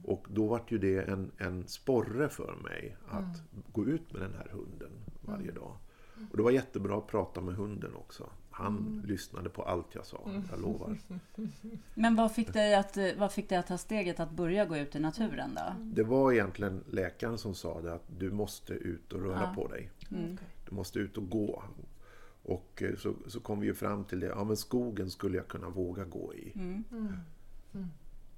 Och 0.03 0.27
då 0.29 0.47
var 0.47 0.61
ju 0.67 0.77
det 0.77 1.01
en, 1.09 1.31
en 1.37 1.67
sporre 1.67 2.29
för 2.29 2.55
mig 2.63 2.97
att 3.07 3.41
gå 3.73 3.85
ut 3.85 4.13
med 4.13 4.21
den 4.21 4.33
här 4.33 4.47
hunden 4.51 4.91
varje 5.21 5.51
dag. 5.51 5.77
Och 6.31 6.37
det 6.37 6.43
var 6.43 6.51
jättebra 6.51 6.97
att 6.97 7.07
prata 7.07 7.41
med 7.41 7.55
hunden 7.55 7.95
också. 7.95 8.29
Han 8.57 9.01
lyssnade 9.05 9.49
på 9.49 9.63
allt 9.63 9.95
jag 9.95 10.05
sa, 10.05 10.31
jag 10.51 10.61
lovar. 10.61 10.97
Men 11.93 12.15
vad 12.15 12.31
fick, 12.31 12.53
dig 12.53 12.75
att, 12.75 12.97
vad 13.17 13.31
fick 13.31 13.49
dig 13.49 13.57
att 13.57 13.67
ta 13.67 13.77
steget 13.77 14.19
att 14.19 14.31
börja 14.31 14.65
gå 14.65 14.77
ut 14.77 14.95
i 14.95 14.99
naturen 14.99 15.55
då? 15.55 15.75
Det 15.83 16.03
var 16.03 16.31
egentligen 16.31 16.83
läkaren 16.89 17.37
som 17.37 17.55
sa 17.55 17.81
det 17.81 17.93
att 17.93 18.05
du 18.19 18.31
måste 18.31 18.73
ut 18.73 19.13
och 19.13 19.21
röra 19.21 19.41
Ja. 19.41 19.53
på 19.55 19.67
dig. 19.67 19.91
Mm. 20.11 20.37
Du 20.69 20.75
måste 20.75 20.99
ut 20.99 21.17
och 21.17 21.29
gå. 21.29 21.63
Och 22.43 22.83
eh, 22.83 22.95
så, 22.95 23.13
så 23.27 23.39
kom 23.39 23.59
vi 23.59 23.67
ju 23.67 23.73
fram 23.73 24.03
till 24.03 24.19
det, 24.19 24.27
ja 24.27 24.43
men 24.43 24.57
skogen 24.57 25.09
skulle 25.11 25.37
jag 25.37 25.47
kunna 25.47 25.69
våga 25.69 26.03
gå 26.03 26.33
i. 26.33 26.51
Mm. 26.55 26.83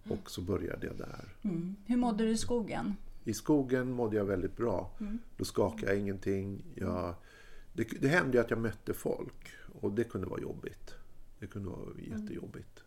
Och 0.09 0.31
så 0.31 0.41
började 0.41 0.87
jag 0.87 0.97
där. 0.97 1.35
Mm. 1.43 1.75
Hur 1.85 1.97
mådde 1.97 2.23
du 2.23 2.29
i 2.29 2.37
skogen? 2.37 2.95
I 3.23 3.33
skogen 3.33 3.91
mådde 3.91 4.15
jag 4.15 4.25
väldigt 4.25 4.57
bra. 4.57 4.91
Då 5.37 5.45
skakade 5.45 5.91
jag 5.91 5.99
ingenting. 5.99 6.63
Jag, 6.75 7.15
det, 7.73 7.87
det 8.01 8.07
hände 8.07 8.37
ju 8.37 8.43
att 8.43 8.49
jag 8.49 8.59
mötte 8.59 8.93
folk 8.93 9.56
och 9.81 9.91
det 9.91 10.03
kunde 10.03 10.27
vara 10.27 10.41
jobbigt. 10.41 10.95
Det 11.39 11.47
kunde 11.47 11.69
vara 11.69 11.89
jättejobbigt. 11.97 12.83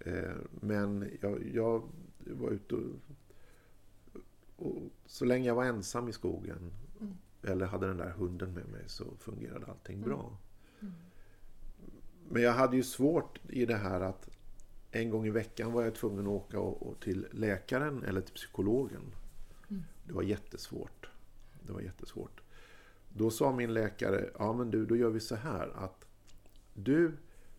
Eh, 0.00 0.36
men 0.60 1.10
jag, 1.20 1.46
jag 1.54 1.88
var 2.18 2.50
ute 2.50 2.74
och, 2.74 2.82
och 4.56 4.82
så 5.06 5.24
länge 5.24 5.46
jag 5.46 5.54
var 5.54 5.64
ensam 5.64 6.08
i 6.08 6.12
skogen 6.12 6.72
eller 7.42 7.66
hade 7.66 7.86
den 7.86 7.96
där 7.96 8.10
hunden 8.10 8.52
med 8.52 8.68
mig 8.68 8.82
så 8.86 9.04
fungerade 9.18 9.66
allting 9.66 10.00
bra. 10.00 10.36
Men 12.28 12.42
jag 12.42 12.52
hade 12.52 12.76
ju 12.76 12.82
svårt 12.82 13.40
i 13.48 13.66
det 13.66 13.76
här 13.76 14.00
att 14.00 14.28
en 14.90 15.10
gång 15.10 15.26
i 15.26 15.30
veckan 15.30 15.72
var 15.72 15.82
jag 15.82 15.94
tvungen 15.94 16.26
att 16.26 16.32
åka 16.32 16.60
och, 16.60 16.86
och 16.86 17.00
till 17.00 17.26
läkaren 17.32 18.02
eller 18.04 18.20
till 18.20 18.34
psykologen. 18.34 19.02
Det 20.04 20.12
var 20.12 20.22
jättesvårt. 20.22 21.08
Det 21.66 21.72
var 21.72 21.80
jättesvårt. 21.80 22.40
Då 23.16 23.30
sa 23.30 23.52
min 23.52 23.74
läkare, 23.74 24.30
ja 24.38 24.52
men 24.52 24.70
du, 24.70 24.86
då 24.86 24.96
gör 24.96 25.10
vi 25.10 25.20
så 25.20 25.34
här 25.34 25.68
att 25.74 26.06
du 26.74 27.12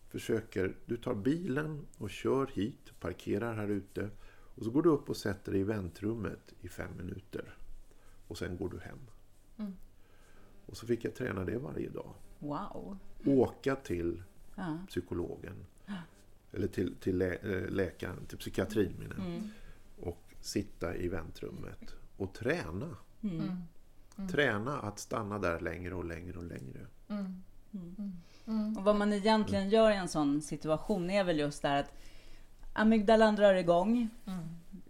försöker, 0.08 0.76
du 0.86 0.96
tar 0.96 1.14
bilen 1.14 1.86
och 1.98 2.10
kör 2.10 2.46
hit, 2.46 2.92
parkerar 3.00 3.54
här 3.54 3.68
ute 3.68 4.10
och 4.28 4.64
så 4.64 4.70
går 4.70 4.82
du 4.82 4.90
upp 4.90 5.08
och 5.08 5.16
sätter 5.16 5.52
dig 5.52 5.60
i 5.60 5.64
väntrummet 5.64 6.54
i 6.60 6.68
fem 6.68 6.96
minuter. 6.96 7.56
Och 8.28 8.38
sen 8.38 8.56
går 8.56 8.68
du 8.68 8.78
hem. 8.78 8.98
Mm. 9.58 9.72
Och 10.66 10.76
så 10.76 10.86
fick 10.86 11.04
jag 11.04 11.14
träna 11.14 11.44
det 11.44 11.58
varje 11.58 11.88
dag. 11.88 12.14
Wow. 12.38 12.98
Åka 13.24 13.76
till 13.76 14.22
Ja. 14.54 14.78
psykologen. 14.88 15.66
Eller 16.52 16.66
till, 16.68 16.94
till 16.94 17.18
lä, 17.18 17.34
eh, 17.34 17.68
läkaren, 17.70 18.26
till 18.26 18.38
psykiatrin 18.38 18.92
menar. 18.98 19.16
Mm. 19.16 19.48
Och 20.00 20.34
sitta 20.40 20.96
i 20.96 21.08
väntrummet 21.08 21.94
och 22.16 22.34
träna. 22.34 22.96
Mm. 23.22 23.52
Träna 24.30 24.78
att 24.80 24.98
stanna 24.98 25.38
där 25.38 25.60
längre 25.60 25.94
och 25.94 26.04
längre 26.04 26.38
och 26.38 26.44
längre. 26.44 26.86
Mm. 27.08 28.76
Och 28.78 28.84
vad 28.84 28.96
man 28.96 29.12
egentligen 29.12 29.68
gör 29.68 29.90
i 29.90 29.96
en 29.96 30.08
sån 30.08 30.42
situation 30.42 31.10
är 31.10 31.24
väl 31.24 31.38
just 31.38 31.62
där 31.62 31.80
att 31.80 31.92
amygdalan 32.72 33.36
drar 33.36 33.54
igång, 33.54 34.08
Mm. 34.26 34.48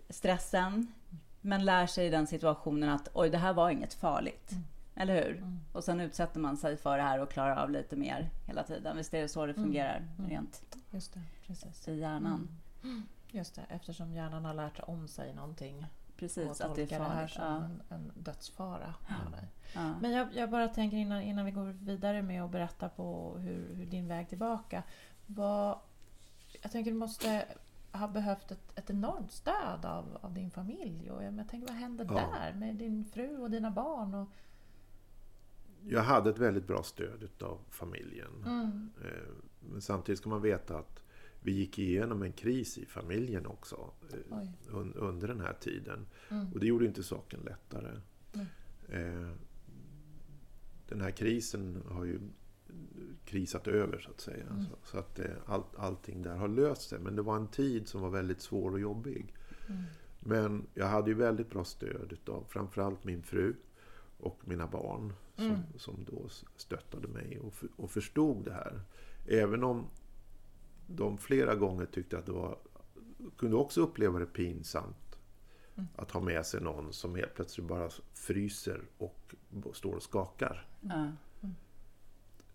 stressen, 0.09 0.93
men 1.41 1.65
lär 1.65 1.87
sig 1.87 2.07
i 2.07 2.11
den 2.11 2.27
situationen 2.27 2.89
att 2.89 3.09
oj, 3.15 3.31
det 3.31 3.39
här 3.39 3.53
var 3.53 3.71
inget 3.71 3.95
farligt. 3.95 4.51
Eller 4.95 5.25
hur? 5.25 5.59
Och 5.73 5.85
sen 5.85 6.01
utsätter 6.01 6.41
man 6.41 6.57
sig 6.57 6.77
för 6.77 6.97
det 6.97 7.03
här 7.03 7.19
och 7.21 7.31
klarar 7.31 7.57
av 7.57 7.71
lite 7.71 7.97
mer 7.97 8.31
hela 8.47 8.63
tiden. 8.63 8.97
Visst 8.97 9.15
är 9.15 9.23
det 9.23 9.29
så 9.29 9.47
det 9.47 9.55
fungerar 9.55 10.09
rent 10.29 10.63
Just 10.91 11.15
det, 11.15 11.21
precis. 11.47 11.89
i 11.89 11.99
hjärnan? 11.99 12.49
Just 13.31 13.55
det, 13.55 13.63
eftersom 13.69 14.13
hjärnan 14.13 14.45
har 14.45 14.55
lärt 14.55 14.81
om 14.83 15.09
sig 15.09 15.35
någonting 15.35 15.87
Precis, 16.17 16.61
att 16.61 16.75
det 16.75 16.83
är 16.83 16.87
tolkar 16.87 16.99
det 16.99 17.15
här 17.15 17.27
som 17.27 17.45
Ja. 17.45 17.57
en, 17.57 17.83
en 17.89 18.13
dödsfara. 18.15 18.95
Ja. 19.75 19.95
Men 20.01 20.11
jag, 20.13 20.29
jag 20.35 20.51
bara 20.51 20.69
tänker 20.69 20.97
innan, 20.97 21.23
innan 21.23 21.45
vi 21.45 21.51
går 21.51 21.65
vidare 21.65 22.23
med 22.23 22.43
att 22.43 22.51
berätta 22.51 22.89
på 22.89 23.39
hur, 23.39 23.75
hur 23.75 23.87
din 23.87 24.09
väg 24.09 24.29
tillbaka. 24.29 24.83
Vad, 25.27 25.79
jag 26.63 26.73
tänker 26.73 26.91
du 26.91 26.97
måste 26.97 27.45
ha 27.93 28.09
behövt 28.09 28.51
ett, 28.51 28.79
ett 28.79 28.91
enormt 28.91 29.33
stöd 29.33 29.85
av, 29.85 30.19
av 30.21 30.33
din 30.35 30.51
familj. 30.51 31.11
Och 31.11 31.23
jag, 31.25 31.33
men 31.33 31.39
jag 31.39 31.49
tänker, 31.49 31.67
vad 31.69 31.77
hände 31.77 32.07
Ja. 32.09 32.15
där 32.15 32.53
med 32.55 32.75
din 32.75 33.05
fru 33.05 33.39
och 33.39 33.51
dina 33.51 33.71
barn? 33.71 34.15
Och, 34.15 34.29
Jag 35.89 36.03
hade 36.03 36.31
ett 36.31 36.39
väldigt 36.39 36.67
bra 36.67 36.83
stöd 36.83 37.23
utav 37.23 37.59
familjen. 37.71 38.33
mm, 38.47 38.91
Eh, 39.05 39.33
Men 39.73 39.83
samtidigt 39.83 40.19
ska 40.19 40.29
man 40.29 40.43
veta 40.43 40.79
att 40.79 41.03
vi 41.47 41.53
gick 41.53 41.79
igenom 41.79 42.23
en 42.23 42.33
kris 42.33 42.79
i 42.79 42.87
familjen 42.87 43.47
också 43.47 43.91
eh, 44.13 44.37
un- 44.71 44.97
under 44.97 45.29
den 45.29 45.41
här 45.41 45.53
tiden. 45.61 46.07
Mm, 46.31 46.53
Och 46.53 46.61
det 46.61 46.67
gjorde 46.67 46.87
inte 46.87 47.03
saken 47.03 47.41
lättare. 47.45 48.01
Eh, 48.89 49.31
Den 50.89 51.01
här 51.01 51.11
krisen 51.11 51.83
har 51.89 52.05
ju 52.05 52.19
krisat 53.25 53.67
över 53.69 53.99
så 53.99 54.11
att 54.11 54.21
säga. 54.21 54.47
Mm. 54.47 54.65
Så, 54.65 54.77
så 54.91 54.99
att 54.99 55.19
eh, 55.19 55.31
all, 55.47 55.63
allting 55.77 56.23
där 56.23 56.37
har 56.37 56.49
löst 56.49 56.89
sig. 56.89 56.99
Men 56.99 57.17
det 57.17 57.23
var 57.23 57.37
en 57.37 57.49
tid 57.49 57.89
som 57.89 58.01
var 58.01 58.11
väldigt 58.11 58.41
svår 58.41 58.71
och 58.71 58.81
jobbig. 58.81 59.35
mm, 59.69 59.83
Men 60.21 60.67
jag 60.75 60.87
hade 60.87 61.11
ju 61.11 61.15
väldigt 61.17 61.51
bra 61.51 61.65
stöd 61.65 62.13
utav 62.13 62.45
framförallt 62.49 63.05
min 63.05 63.23
fru 63.23 63.55
och 64.19 64.41
mina 64.45 64.67
barn 64.67 65.13
som, 65.37 65.47
Mm. 65.47 65.61
som 65.77 66.05
då 66.05 66.29
stöttade 66.57 67.09
mig 67.09 67.39
och, 67.39 67.55
och 67.77 67.91
förstod 67.91 68.45
det 68.45 68.53
här. 68.53 68.81
Även 69.27 69.65
om 69.65 69.87
de 70.87 71.19
flera 71.19 71.55
gånger 71.55 71.87
tyckte 71.87 72.19
att 72.19 72.27
det 72.27 72.33
var 72.33 72.59
kunde 73.37 73.57
också 73.57 73.81
uppleva 73.81 74.19
det 74.19 74.27
pinsamt 74.27 75.07
Mm. 75.77 75.89
att 75.97 76.11
ha 76.11 76.21
med 76.21 76.47
sig 76.47 76.61
någon 76.61 76.93
som 76.93 77.15
helt 77.15 77.35
plötsligt 77.35 77.67
bara 77.67 77.91
fryser 78.15 78.83
och 78.99 79.35
står 79.73 79.95
och 79.95 80.03
skakar. 80.03 80.67
Ja. 80.81 81.13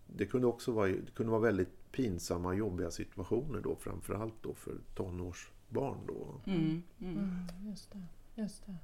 Det 0.06 0.26
kunde 0.26 0.46
också 0.46 0.72
vara, 0.72 0.88
det 0.88 1.14
kunde 1.14 1.30
vara 1.32 1.40
väldigt 1.40 1.92
pinsamma 1.92 2.54
jobbiga 2.54 2.90
situationer 2.90 3.60
då, 3.60 3.76
framförallt 3.76 4.42
då 4.42 4.54
för 4.54 4.74
tonårsbarn 4.94 5.98
då. 6.06 6.40
Mm. 6.46 6.82
Mm. 7.00 7.18
mm, 7.18 7.68
just 7.70 7.92
det, 7.92 8.06
just 8.42 8.66
det. 8.66 8.76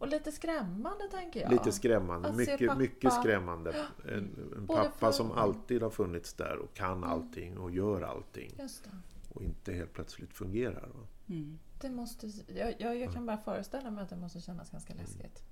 Och 0.00 0.08
lite 0.08 0.32
skrämmande 0.32 1.08
tänker 1.10 1.40
jag. 1.40 1.50
Lite 1.52 1.72
skrämmande, 1.72 2.28
Att 2.28 2.36
mycket, 2.36 2.60
pappa- 2.60 2.78
mycket 2.78 3.12
skrämmande. 3.12 3.86
En, 4.04 4.52
en 4.56 4.66
pappa 4.66 4.90
för- 4.90 5.12
som 5.12 5.32
alltid 5.32 5.82
har 5.82 5.90
funnits 5.90 6.34
där 6.34 6.56
och 6.56 6.74
kan 6.74 7.04
allting 7.04 7.58
och 7.58 7.70
gör 7.70 8.02
allting. 8.02 8.54
Just 8.58 8.84
det. 8.84 8.90
Och 9.34 9.42
inte 9.42 9.72
helt 9.72 9.92
plötsligt 9.92 10.32
fungerar. 10.34 10.88
Va? 10.94 11.06
Mm. 11.28 11.58
Det 11.80 11.90
måste, 11.90 12.26
jag, 12.46 12.80
jag, 12.80 12.96
jag 12.98 13.12
kan 13.14 13.26
bara 13.26 13.38
föreställa 13.38 13.90
mig 13.90 14.02
att 14.04 14.10
det 14.10 14.16
måste 14.16 14.40
kännas 14.40 14.70
ganska 14.70 14.94
läskigt. 14.94 15.42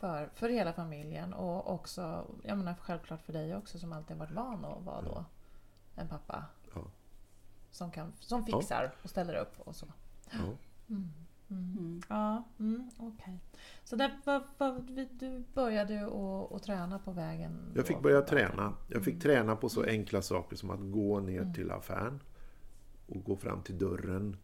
För, 0.00 0.30
för 0.34 0.48
hela 0.48 0.72
familjen 0.72 1.34
och 1.34 1.74
också, 1.74 2.26
jag 2.42 2.58
menar 2.58 2.74
självklart 2.80 3.22
för 3.22 3.32
dig 3.32 3.56
också 3.56 3.78
som 3.78 3.92
alltid 3.92 4.16
varit 4.16 4.30
van 4.30 4.64
att 4.64 4.82
vara 4.84 5.02
då 5.02 5.24
en 5.94 6.08
pappa. 6.08 6.44
Ja. 6.74 6.80
Som, 7.70 7.90
kan, 7.90 8.12
som 8.20 8.46
fixar 8.46 8.94
och 9.02 9.10
ställer 9.10 9.34
upp 9.34 9.60
och 9.60 9.76
så. 9.76 9.86
Ja. 10.30 10.38
Mm. 10.88 11.10
Mm. 11.50 11.78
Mm. 11.78 12.02
Ja, 12.08 12.44
mm, 12.58 12.90
okej. 12.98 13.40
Så 13.84 13.96
där, 13.96 14.20
vad, 14.58 14.90
vi- 14.90 15.08
du 15.12 15.44
började 15.54 16.06
att, 16.56 16.62
träna 16.62 16.98
på 16.98 17.12
vägen? 17.12 17.58
Jag 17.74 17.84
då 17.84 17.86
fick 17.86 18.02
börja 18.02 18.22
träna. 18.22 18.74
Jag 18.88 19.04
fick 19.04 19.14
Mm. 19.14 19.20
träna 19.20 19.56
på 19.56 19.68
så 19.68 19.82
enkla 19.82 20.22
saker 20.22 20.56
som 20.56 20.70
att 20.70 20.80
gå 20.92 21.20
ner 21.20 21.52
till 21.54 21.70
affären 21.70 22.20
och 23.06 23.24
gå 23.24 23.36
fram 23.36 23.62
till 23.62 23.78
dörren 23.78 24.36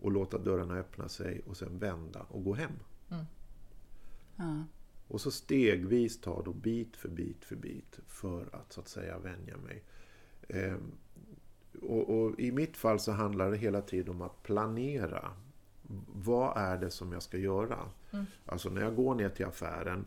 och 0.00 0.12
låta 0.12 0.38
dörrarna 0.38 0.74
öppna 0.74 1.08
sig 1.08 1.40
och 1.46 1.56
sen 1.56 1.78
vända 1.78 2.20
och 2.28 2.44
gå 2.44 2.54
hem. 2.54 2.72
Ja. 3.08 4.64
Och 5.08 5.20
så 5.20 5.30
stegvis 5.30 6.20
ta 6.20 6.42
då 6.42 6.52
bit 6.52 6.96
för 6.96 7.08
bit 7.08 7.44
för 7.44 7.56
bit 7.56 8.00
för 8.06 8.48
att 8.54 8.72
så 8.72 8.80
att 8.80 8.88
säga 8.88 9.18
vänja 9.18 9.56
mig. 9.56 9.82
Ehm, 10.48 10.92
och, 11.82 12.10
och 12.10 12.40
I 12.40 12.52
mitt 12.52 12.76
fall 12.76 13.00
så 13.00 13.12
handlar 13.12 13.50
det 13.50 13.56
hela 13.56 13.82
tiden 13.82 14.14
om 14.14 14.22
att 14.22 14.42
planera. 14.42 15.30
Vad 16.14 16.56
är 16.56 16.78
det 16.78 16.90
som 16.90 17.12
jag 17.12 17.22
ska 17.22 17.38
göra? 17.38 17.78
Mm. 18.12 18.26
Alltså 18.46 18.70
när 18.70 18.80
jag 18.82 18.96
går 18.96 19.14
ner 19.14 19.28
till 19.28 19.46
affären 19.46 20.06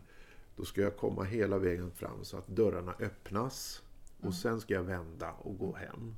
då 0.56 0.64
ska 0.64 0.80
jag 0.80 0.96
komma 0.96 1.22
hela 1.24 1.58
vägen 1.58 1.90
fram 1.90 2.24
så 2.24 2.36
att 2.36 2.46
dörrarna 2.48 2.94
öppnas. 3.00 3.82
Och 4.20 4.34
sen 4.34 4.60
ska 4.60 4.74
jag 4.74 4.82
vända 4.82 5.30
och 5.32 5.58
gå 5.58 5.76
hem. 5.76 6.16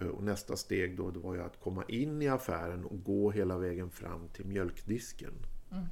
Eh, 0.00 0.06
Och 0.06 0.22
nästa 0.22 0.56
steg 0.56 0.96
då, 0.96 1.10
det 1.10 1.18
var 1.18 1.34
ju 1.34 1.42
att 1.42 1.60
komma 1.60 1.84
in 1.88 2.22
i 2.22 2.28
affären 2.28 2.84
och 2.84 3.04
gå 3.04 3.30
hela 3.30 3.58
vägen 3.58 3.90
fram 3.90 4.28
till 4.28 4.44
mjölkdisken. 4.46 5.32
Mm. 5.70 5.84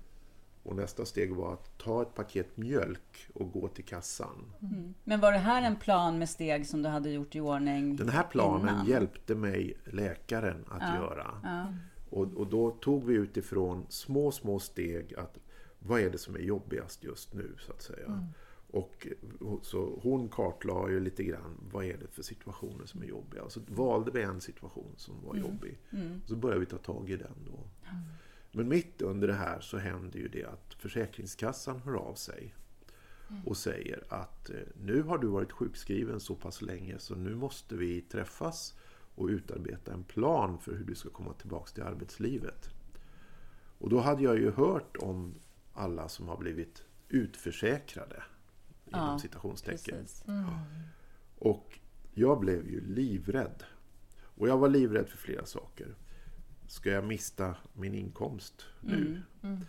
Och 0.63 0.77
nästa 0.77 1.05
steg 1.05 1.35
var 1.35 1.53
att 1.53 1.79
ta 1.79 2.03
ett 2.03 2.15
paket 2.15 2.57
mjölk 2.57 3.29
och 3.35 3.53
gå 3.53 3.69
till 3.69 3.85
kassan. 3.85 4.53
Mm. 4.63 4.95
Men 5.05 5.21
var 5.21 5.33
det 5.33 5.39
här 5.39 5.63
en 5.63 5.77
plan 5.77 6.19
med 6.19 6.29
steg 6.29 6.67
som 6.67 6.83
du 6.83 6.89
hade 6.89 7.11
gjort 7.11 7.35
i 7.35 7.41
ordning 7.41 7.97
Den 7.97 8.09
här 8.09 8.23
planen 8.31 8.69
innan? 8.69 8.87
hjälpte 8.87 9.35
mig 9.35 9.77
läkaren 9.85 10.65
att 10.71 10.83
Ja. 10.83 10.95
göra. 10.95 11.41
Ja. 11.43 11.67
Och, 12.11 12.35
och 12.37 12.47
då 12.47 12.71
tog 12.71 13.05
vi 13.05 13.15
utifrån 13.15 13.87
små, 13.89 14.31
små 14.31 14.59
steg 14.59 15.15
att 15.15 15.39
vad 15.79 16.01
är 16.01 16.11
det 16.11 16.19
som 16.19 16.35
är 16.35 16.41
jobbigast 16.41 17.05
just 17.05 17.35
nu 17.35 17.55
så 17.59 17.73
att 17.73 17.83
säga. 17.83 18.29
Och 18.67 19.07
och 19.41 19.67
så 19.67 20.01
hon 20.03 20.29
kartlade 20.29 20.93
ju 20.93 21.01
lite 21.01 21.25
grann 21.25 21.57
vad 21.73 21.85
är 21.85 21.97
det 21.99 22.07
för 22.07 22.23
situationer 22.23 22.87
som 22.87 23.03
är 23.03 23.07
jobbiga. 23.07 23.49
Så 23.49 23.61
valde 23.69 24.11
vi 24.11 24.23
en 24.23 24.41
situation 24.41 24.95
som 24.97 25.25
var 25.25 25.37
jobbig. 25.37 25.79
Mm. 25.91 26.21
Så 26.27 26.37
började 26.37 26.61
vi 26.61 26.67
ta 26.67 26.79
tag 26.79 27.11
i 27.11 27.17
den 27.17 27.35
då. 27.47 27.67
Men 28.53 28.69
mitt 28.69 29.03
under 29.03 29.29
det 29.29 29.35
här 29.35 29.61
så 29.61 29.79
händer 29.79 30.19
ju 30.19 30.29
det 30.29 30.45
att 30.45 30.75
Försäkringskassan 30.75 31.81
hör 31.81 31.95
av 31.95 32.15
sig 32.15 32.55
och 33.45 33.57
säger 33.57 34.05
att 34.09 34.51
eh, 34.51 34.57
nu 34.83 35.03
har 35.03 35.19
du 35.19 35.27
varit 35.27 35.53
sjukskriven 35.53 36.21
så 36.21 36.35
pass 36.35 36.63
länge 36.63 36.99
så 36.99 37.15
nu 37.15 37.35
måste 37.35 37.77
vi 37.77 38.01
träffas 38.01 38.75
och 39.21 39.29
utarbeta 39.29 39.93
en 39.93 40.05
plan 40.05 40.59
för 40.59 40.77
hur 40.77 40.85
du 40.85 40.95
ska 40.95 41.11
komma 41.11 41.33
tillbaka 41.33 41.71
till 41.75 41.83
arbetslivet. 41.83 42.71
Och 43.79 43.89
då 43.89 44.01
hade 44.01 44.23
jag 44.23 44.39
ju 44.39 44.51
hört 44.51 44.97
om 44.97 45.35
alla 45.73 46.09
som 46.09 46.29
har 46.29 46.37
blivit 46.37 46.85
utförsäkrade 47.09 48.23
inom 48.87 49.01
Ja, 49.01 49.19
citationstecken. 49.19 50.07
Mm. 50.27 50.45
Och 51.39 51.79
jag 52.15 52.41
blev 52.41 52.71
ju 52.71 52.81
livrädd. 52.81 53.65
Och 54.23 54.49
jag 54.49 54.59
var 54.59 54.69
livrädd 54.69 55.09
för 55.09 55.19
flera 55.19 55.47
saker. 55.47 55.95
Ska 56.67 56.91
jag 56.91 57.05
mista 57.05 57.57
min 57.75 57.95
inkomst 57.95 58.67
nu? 58.81 59.23
Mm. 59.43 59.65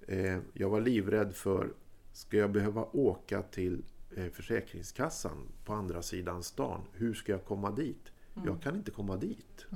Eh, 0.00 0.38
jag 0.52 0.70
var 0.70 0.80
livrädd 0.80 1.34
för, 1.34 1.72
ska 2.12 2.36
jag 2.36 2.52
behöva 2.52 2.84
åka 2.84 3.42
till 3.42 3.84
eh, 4.16 4.30
Försäkringskassan 4.30 5.48
på 5.64 5.72
andra 5.72 6.02
sidan 6.02 6.42
stan? 6.42 6.80
Hur 6.92 7.14
ska 7.14 7.32
jag 7.32 7.44
komma 7.44 7.70
dit? 7.70 8.12
Jag 8.44 8.62
kan 8.62 8.76
inte 8.76 8.90
komma 8.90 9.16
dit. 9.16 9.66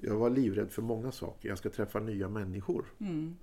Jag 0.00 0.16
var 0.16 0.30
livrädd 0.30 0.70
för 0.70 0.82
många 0.82 1.12
saker. 1.12 1.48
Jag 1.48 1.58
ska 1.58 1.70
träffa 1.70 2.00
nya 2.00 2.28
människor. 2.28 2.84
Mm. 2.98 3.36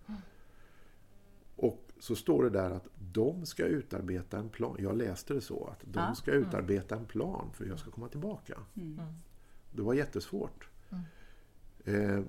Och 1.55 1.91
så 1.99 2.15
står 2.15 2.43
det 2.43 2.49
där 2.49 2.71
att 2.71 2.87
de 3.13 3.45
ska 3.45 3.65
utarbeta 3.65 4.39
en 4.39 4.49
plan. 4.49 4.75
Jag 4.79 4.97
läste 4.97 5.33
det 5.33 5.41
så 5.41 5.67
att 5.67 5.83
de 5.93 6.15
ska 6.15 6.31
utarbeta 6.31 6.95
en 6.95 7.05
plan 7.05 7.49
för 7.53 7.63
hur 7.63 7.71
jag 7.71 7.79
ska 7.79 7.91
komma 7.91 8.07
tillbaka. 8.07 8.59
Mm. 8.75 8.99
Det 9.71 9.81
var 9.81 9.93
jättesvårt. 9.93 10.69
Mm. 10.89 11.05
Eh, 11.85 12.25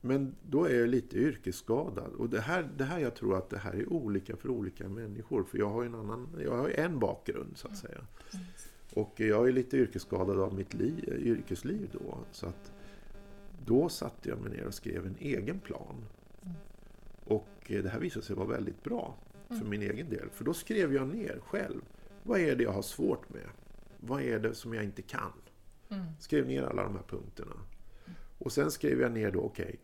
men 0.00 0.34
då 0.42 0.64
är 0.64 0.80
jag 0.80 0.88
lite 0.88 1.16
yrkesskadad. 1.16 2.12
Och 2.12 2.30
det 2.30 2.40
här, 2.40 2.70
det 2.76 2.84
här 2.84 2.98
jag 2.98 3.14
tror 3.14 3.36
att 3.36 3.50
det 3.50 3.58
här 3.58 3.72
är 3.72 3.92
olika 3.92 4.36
för 4.36 4.48
olika 4.48 4.88
människor. 4.88 5.44
För 5.44 5.58
jag 5.58 5.70
har 5.70 5.84
en 5.84 5.94
annan, 5.94 6.36
jag 6.44 6.56
har 6.56 6.68
en 6.68 6.98
bakgrund 6.98 7.56
så 7.56 7.68
att 7.68 7.76
säga. 7.76 8.06
Och 8.94 9.20
jag 9.20 9.48
är 9.48 9.52
lite 9.52 9.76
yrkesskadad 9.76 10.40
av 10.40 10.54
mitt 10.54 10.74
liv, 10.74 11.04
yrkesliv 11.08 11.90
då. 11.92 12.18
Så 12.32 12.46
att 12.46 12.72
då 13.66 13.88
satte 13.88 14.28
jag 14.28 14.40
mig 14.40 14.50
ner 14.56 14.66
och 14.66 14.74
skrev 14.74 15.06
en 15.06 15.16
egen 15.20 15.60
plan. 15.60 16.04
Och 17.24 17.48
det 17.66 17.88
här 17.88 18.00
visade 18.00 18.26
sig 18.26 18.36
vara 18.36 18.48
väldigt 18.48 18.82
bra 18.82 19.14
för 19.48 19.64
min 19.64 19.82
egen 19.82 20.10
del. 20.10 20.30
För 20.30 20.44
då 20.44 20.54
skrev 20.54 20.94
jag 20.94 21.08
ner 21.08 21.40
själv. 21.46 21.80
Vad 22.22 22.40
är 22.40 22.56
det 22.56 22.62
jag 22.62 22.72
har 22.72 22.82
svårt 22.82 23.28
med? 23.28 23.48
Vad 24.00 24.22
är 24.22 24.38
det 24.38 24.54
som 24.54 24.74
jag 24.74 24.84
inte 24.84 25.02
kan? 25.02 25.32
Skrev 26.18 26.46
ner 26.46 26.62
alla 26.62 26.82
de 26.82 26.94
här 26.94 27.02
punkterna. 27.08 27.56
Och 28.38 28.52
sen 28.52 28.70
skrev 28.70 29.00
jag 29.00 29.12
ner 29.12 29.30
då, 29.30 29.40
okej. 29.40 29.64
Okay, 29.64 29.76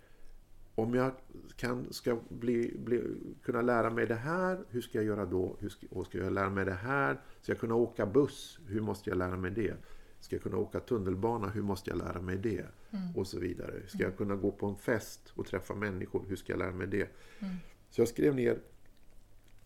om 0.79 0.95
jag 0.95 1.13
kan, 1.57 1.93
ska 1.93 2.19
bli, 2.29 2.77
bli, 2.79 3.03
kunna 3.43 3.63
lära 3.63 3.91
mig 3.91 4.07
det 4.07 4.15
här, 4.15 4.65
hur 4.69 4.81
ska 4.81 4.99
jag 4.99 5.05
göra 5.05 5.27
då? 5.27 5.57
Hur 5.61 5.69
ska, 5.69 5.87
och 5.91 6.07
ska 6.07 6.19
jag 6.19 6.33
lära 6.33 6.51
mig 6.51 6.65
det 6.65 6.73
här? 6.73 7.21
Ska 7.43 7.53
jag 7.53 7.61
kunna 7.61 7.75
åka 7.75 8.07
buss? 8.07 8.59
Hur 8.67 8.81
måste 8.81 9.11
jag 9.11 9.19
lära 9.19 9.37
mig 9.37 9.51
det? 9.51 9.75
Ska 10.21 10.37
jag 10.37 10.43
kunna 10.43 10.57
åka 10.57 10.81
tunnelbana? 10.81 11.49
Hur 11.49 11.63
måste 11.63 11.91
jag 11.91 11.99
lära 11.99 12.21
mig 12.21 12.37
det? 12.37 12.67
Mm. 12.91 13.17
Och 13.17 13.27
så 13.27 13.39
vidare. 13.39 13.83
Ska 13.87 14.03
jag 14.03 14.17
kunna 14.17 14.37
gå 14.37 14.53
på 14.53 14.67
en 14.67 14.77
fest 14.77 15.33
och 15.35 15.47
träffa 15.47 15.75
människor? 15.75 16.25
Hur 16.29 16.37
ska 16.37 16.53
jag 16.53 16.59
lära 16.59 16.73
mig 16.73 16.87
det? 16.87 17.09
Mm. 17.39 17.57
Så 17.91 18.01
jag 18.01 18.09
skrev 18.09 18.35
ner 18.35 18.59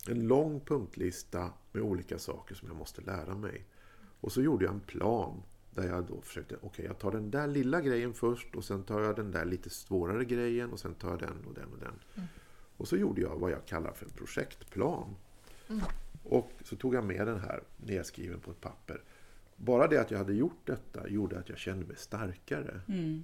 en 0.09 0.27
lång 0.27 0.59
punktlista 0.59 1.49
med 1.71 1.83
olika 1.83 2.17
saker 2.19 2.55
som 2.55 2.67
jag 2.67 2.77
måste 2.77 3.01
lära 3.01 3.35
mig. 3.35 3.65
Och 4.19 4.31
så 4.31 4.41
gjorde 4.41 4.65
jag 4.65 4.73
en 4.73 4.79
plan 4.79 5.43
där 5.75 5.87
jag 5.87 6.05
då 6.05 6.21
försökte, 6.21 6.55
okej 6.55 6.67
okay, 6.67 6.85
jag 6.85 6.99
tar 6.99 7.11
den 7.11 7.31
där 7.31 7.47
lilla 7.47 7.81
grejen 7.81 8.13
först 8.13 8.55
och 8.55 8.63
sen 8.63 8.83
tar 8.83 9.01
jag 9.01 9.15
den 9.15 9.31
där 9.31 9.45
lite 9.45 9.69
svårare 9.69 10.25
grejen 10.25 10.71
och 10.71 10.79
sen 10.79 10.93
tar 10.93 11.09
jag 11.09 11.19
den 11.19 11.45
och 11.47 11.53
den 11.53 11.73
och 11.73 11.79
den. 11.79 11.99
Mm. 12.15 12.27
Och 12.77 12.87
så 12.87 12.97
gjorde 12.97 13.21
jag 13.21 13.39
vad 13.39 13.51
jag 13.51 13.65
kallar 13.65 13.93
för 13.93 14.05
en 14.05 14.11
projektplan. 14.11 15.15
Mm. 15.69 15.81
Och 16.23 16.51
så 16.63 16.75
tog 16.75 16.95
jag 16.95 17.05
med 17.05 17.27
den 17.27 17.39
här 17.39 17.63
nedskriven 17.77 18.39
på 18.39 18.51
ett 18.51 18.61
papper. 18.61 19.01
Bara 19.55 19.87
det 19.87 20.01
att 20.01 20.11
jag 20.11 20.17
hade 20.17 20.33
gjort 20.33 20.61
detta 20.65 21.07
gjorde 21.07 21.39
att 21.39 21.49
jag 21.49 21.57
kände 21.57 21.85
mig 21.85 21.95
starkare. 21.97 22.81
Mm. 22.87 23.23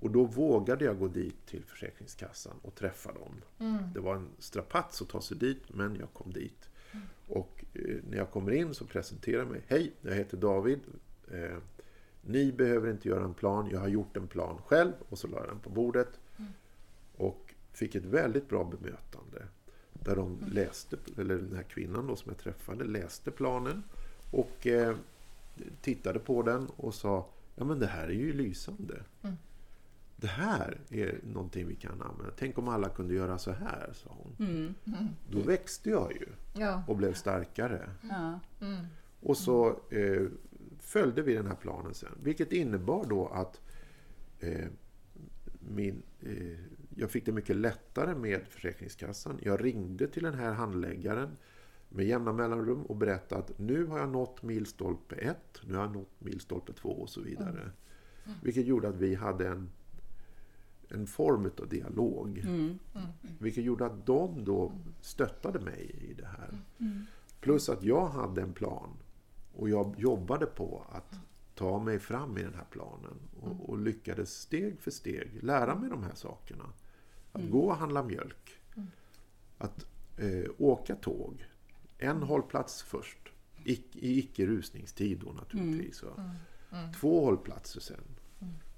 Och 0.00 0.10
då 0.10 0.24
vågade 0.24 0.84
jag 0.84 0.98
gå 0.98 1.08
dit 1.08 1.46
till 1.46 1.64
Försäkringskassan 1.64 2.56
och 2.62 2.74
träffa 2.74 3.12
dem. 3.12 3.42
Mm. 3.58 3.92
Det 3.94 4.00
var 4.00 4.14
en 4.14 4.28
strapats 4.38 5.02
att 5.02 5.08
ta 5.08 5.20
sig 5.20 5.36
dit, 5.36 5.62
men 5.68 5.96
jag 5.96 6.12
kom 6.12 6.32
dit. 6.32 6.68
Mm. 6.92 7.06
Och 7.26 7.64
eh, 7.74 7.96
när 8.10 8.16
jag 8.16 8.30
kommer 8.30 8.52
in 8.52 8.74
så 8.74 8.84
presenterar 8.84 9.38
jag 9.38 9.48
mig. 9.48 9.62
Hej, 9.66 9.92
jag 10.00 10.14
heter 10.14 10.36
David. 10.36 10.80
Eh, 11.32 11.58
ni 12.20 12.52
behöver 12.52 12.90
inte 12.90 13.08
göra 13.08 13.24
en 13.24 13.34
plan, 13.34 13.68
jag 13.72 13.80
har 13.80 13.88
gjort 13.88 14.16
en 14.16 14.28
plan 14.28 14.58
själv. 14.66 14.92
Och 15.08 15.18
så 15.18 15.28
la 15.28 15.38
jag 15.38 15.48
den 15.48 15.58
på 15.58 15.70
bordet. 15.70 16.20
Mm. 16.38 16.52
Och 17.16 17.54
fick 17.72 17.94
ett 17.94 18.04
väldigt 18.04 18.48
bra 18.48 18.64
bemötande. 18.64 19.46
Där 19.92 20.16
de 20.16 20.38
mm. 20.38 20.52
läste, 20.52 20.96
eller 21.18 21.36
den 21.36 21.56
här 21.56 21.62
kvinnan 21.62 22.06
då 22.06 22.16
som 22.16 22.30
jag 22.30 22.38
träffade, 22.38 22.84
läste 22.84 23.30
planen. 23.30 23.82
Och 24.32 24.66
eh, 24.66 24.96
tittade 25.80 26.18
på 26.18 26.42
den 26.42 26.66
och 26.76 26.94
sa 26.94 27.26
Ja 27.56 27.64
men 27.64 27.78
det 27.78 27.86
här 27.86 28.06
är 28.06 28.12
ju 28.12 28.32
lysande. 28.32 29.02
Mm. 29.22 29.36
Det 30.16 30.26
här 30.26 30.80
är 30.90 31.20
någonting 31.32 31.66
vi 31.66 31.74
kan 31.74 32.02
använda. 32.02 32.32
Tänk 32.36 32.58
om 32.58 32.68
alla 32.68 32.88
kunde 32.88 33.14
göra 33.14 33.38
så 33.38 33.52
här, 33.52 33.90
sa 33.92 34.10
hon. 34.10 34.36
Mm. 34.48 34.74
Då 35.30 35.40
växte 35.40 35.90
jag 35.90 36.12
ju 36.12 36.26
ja. 36.54 36.82
och 36.86 36.96
blev 36.96 37.14
starkare. 37.14 37.90
Ja. 38.02 38.40
Och 39.20 39.36
så 39.36 39.68
eh, 39.90 40.22
följde 40.86 41.22
vi 41.22 41.34
den 41.34 41.46
här 41.46 41.54
planen 41.54 41.94
sen. 41.94 42.18
Vilket 42.22 42.52
innebar 42.52 43.06
då 43.08 43.28
att 43.28 43.60
eh, 44.40 44.66
min, 45.58 46.02
eh, 46.20 46.58
jag 46.94 47.10
fick 47.10 47.26
det 47.26 47.32
mycket 47.32 47.56
lättare 47.56 48.14
med 48.14 48.46
Försäkringskassan. 48.48 49.38
Jag 49.42 49.64
ringde 49.64 50.06
till 50.06 50.22
den 50.22 50.34
här 50.34 50.52
handläggaren 50.52 51.36
med 51.88 52.06
jämna 52.06 52.32
mellanrum 52.32 52.82
och 52.82 52.96
berättade 52.96 53.40
att 53.40 53.58
nu 53.58 53.86
har 53.86 53.98
jag 53.98 54.08
nått 54.08 54.42
milstolpe 54.42 55.14
1, 55.14 55.36
nu 55.66 55.74
har 55.74 55.82
jag 55.82 55.92
nått 55.92 56.14
milstolpe 56.18 56.72
2 56.72 56.88
och 56.88 57.08
så 57.08 57.20
vidare. 57.20 57.60
Mm. 57.60 57.70
Mm. 58.24 58.38
Vilket 58.42 58.66
gjorde 58.66 58.88
att 58.88 58.96
vi 58.96 59.14
hade 59.14 59.48
en, 59.48 59.70
en 60.88 61.06
form 61.06 61.50
av 61.58 61.68
dialog. 61.68 62.38
Mm. 62.38 62.78
mm. 62.94 63.08
Vilket 63.38 63.64
gjorde 63.64 63.86
att 63.86 64.06
de 64.06 64.44
då 64.44 64.72
stöttade 65.00 65.60
mig 65.60 66.08
i 66.10 66.14
det 66.14 66.26
här. 66.26 66.58
Mm. 66.78 67.02
Plus 67.40 67.68
att 67.68 67.82
jag 67.82 68.08
hade 68.08 68.42
en 68.42 68.52
plan 68.52 68.90
och 69.56 69.68
jag 69.68 69.94
jobbade 69.98 70.46
på 70.46 70.86
att 70.88 71.18
ta 71.54 71.78
mig 71.78 71.98
fram 71.98 72.38
i 72.38 72.42
den 72.42 72.54
här 72.54 72.66
planen 72.70 73.18
och, 73.40 73.68
och 73.68 73.78
lyckades 73.78 74.34
steg 74.34 74.80
för 74.80 74.90
steg 74.90 75.42
lära 75.42 75.74
mig 75.74 75.90
de 75.90 76.02
här 76.02 76.14
sakerna. 76.14 76.64
Att 77.32 77.40
mm. 77.40 77.52
gå 77.52 77.66
och 77.66 77.76
handla 77.76 78.02
mjölk. 78.02 78.58
Mm. 78.76 78.90
Att 79.58 79.86
eh, 80.18 80.50
åka 80.58 80.96
tåg. 80.96 81.46
En 81.98 82.10
mm. 82.10 82.28
hållplats 82.28 82.82
först. 82.82 83.18
I, 83.64 83.72
i 83.92 84.18
icke 84.18 84.46
rusningstid 84.46 85.22
då 85.24 85.32
naturligtvis. 85.32 86.02
Mm. 86.02 86.14
mm. 86.14 86.30
Mm. 86.72 86.92
Två 86.92 87.24
hållplatser 87.24 87.80
sen 87.80 88.15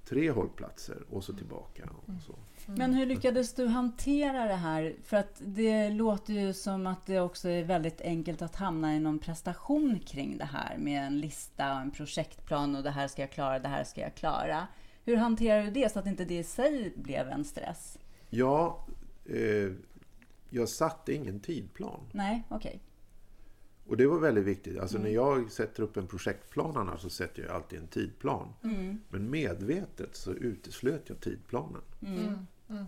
tre 0.08 0.30
hållplatser 0.30 1.02
och 1.10 1.24
så 1.24 1.32
tillbaka. 1.32 1.88
Och 2.06 2.22
så. 2.22 2.32
Mm. 2.32 2.78
Men 2.78 2.94
hur 2.94 3.06
lyckades 3.06 3.54
du 3.54 3.66
hantera 3.66 4.44
det 4.44 4.54
här? 4.54 4.96
För 5.04 5.16
att 5.16 5.42
det 5.44 5.90
låter 5.90 6.32
ju 6.32 6.52
som 6.52 6.86
att 6.86 7.06
det 7.06 7.20
också 7.20 7.48
är 7.48 7.64
väldigt 7.64 8.00
enkelt 8.00 8.42
att 8.42 8.56
hamna 8.56 8.96
i 8.96 9.00
någon 9.00 9.18
prestation 9.18 9.98
kring 10.06 10.38
det 10.38 10.44
här 10.44 10.76
med 10.78 11.06
en 11.06 11.20
lista 11.20 11.74
och 11.74 11.80
en 11.80 11.90
projektplan 11.90 12.76
och 12.76 12.82
det 12.82 12.90
här 12.90 13.08
ska 13.08 13.22
jag 13.22 13.30
klara, 13.30 13.58
det 13.58 13.68
här 13.68 13.84
ska 13.84 14.00
jag 14.00 14.14
klara. 14.14 14.66
Hur 15.04 15.16
hanterar 15.16 15.62
du 15.62 15.70
det 15.70 15.92
så 15.92 15.98
att 15.98 16.06
inte 16.06 16.24
det 16.24 16.38
i 16.38 16.44
sig 16.44 16.92
blev 16.96 17.28
en 17.28 17.44
stress? 17.44 17.98
Ja, 18.30 18.86
eh, 19.26 19.72
jag 20.50 20.68
satte 20.68 21.12
ingen 21.12 21.40
tidplan. 21.40 22.00
Nej, 22.12 22.42
okej. 22.48 22.68
Okay. 22.68 22.80
Och 23.88 23.96
det 23.96 24.06
var 24.06 24.18
väldigt 24.18 24.44
viktigt. 24.44 24.78
Alltså 24.78 24.96
mm. 24.96 25.08
när 25.08 25.14
jag 25.14 25.50
sätter 25.50 25.82
upp 25.82 25.96
en 25.96 26.06
projektplan 26.06 26.76
annars 26.76 27.00
så 27.00 27.10
sätter 27.10 27.42
jag 27.42 27.52
alltid 27.52 27.78
en 27.78 27.86
tidplan. 27.86 28.52
Mm. 28.64 29.00
Men 29.08 29.30
medvetet 29.30 30.16
så 30.16 30.32
uteslöt 30.32 31.02
jag 31.08 31.20
tidplanen. 31.20 31.82
Mm. 32.02 32.18
mm. 32.18 32.46
mm. 32.68 32.84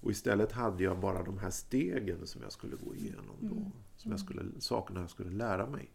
Och 0.00 0.10
istället 0.10 0.52
hade 0.52 0.84
jag 0.84 1.00
bara 1.00 1.22
de 1.22 1.38
här 1.38 1.50
stegen 1.50 2.26
som 2.26 2.42
jag 2.42 2.52
skulle 2.52 2.76
gå 2.76 2.94
igenom 2.94 3.36
då. 3.40 3.56
Mm. 3.56 3.72
Som 3.96 4.10
jag 4.10 4.20
skulle, 4.20 4.42
sakerna 4.58 5.00
jag 5.00 5.10
skulle 5.10 5.30
lära 5.30 5.66
mig. 5.66 5.90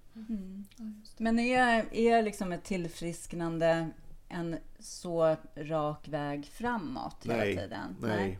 Men 1.17 1.39
är, 1.39 1.85
är 1.91 2.21
liksom 2.21 2.51
ett 2.51 2.63
tillfrisknande 2.63 3.89
en 4.29 4.57
så 4.79 5.35
rak 5.55 6.07
väg 6.07 6.45
framåt 6.45 7.15
hela 7.23 7.37
nej, 7.37 7.57
tiden? 7.57 7.95
Nej. 8.01 8.39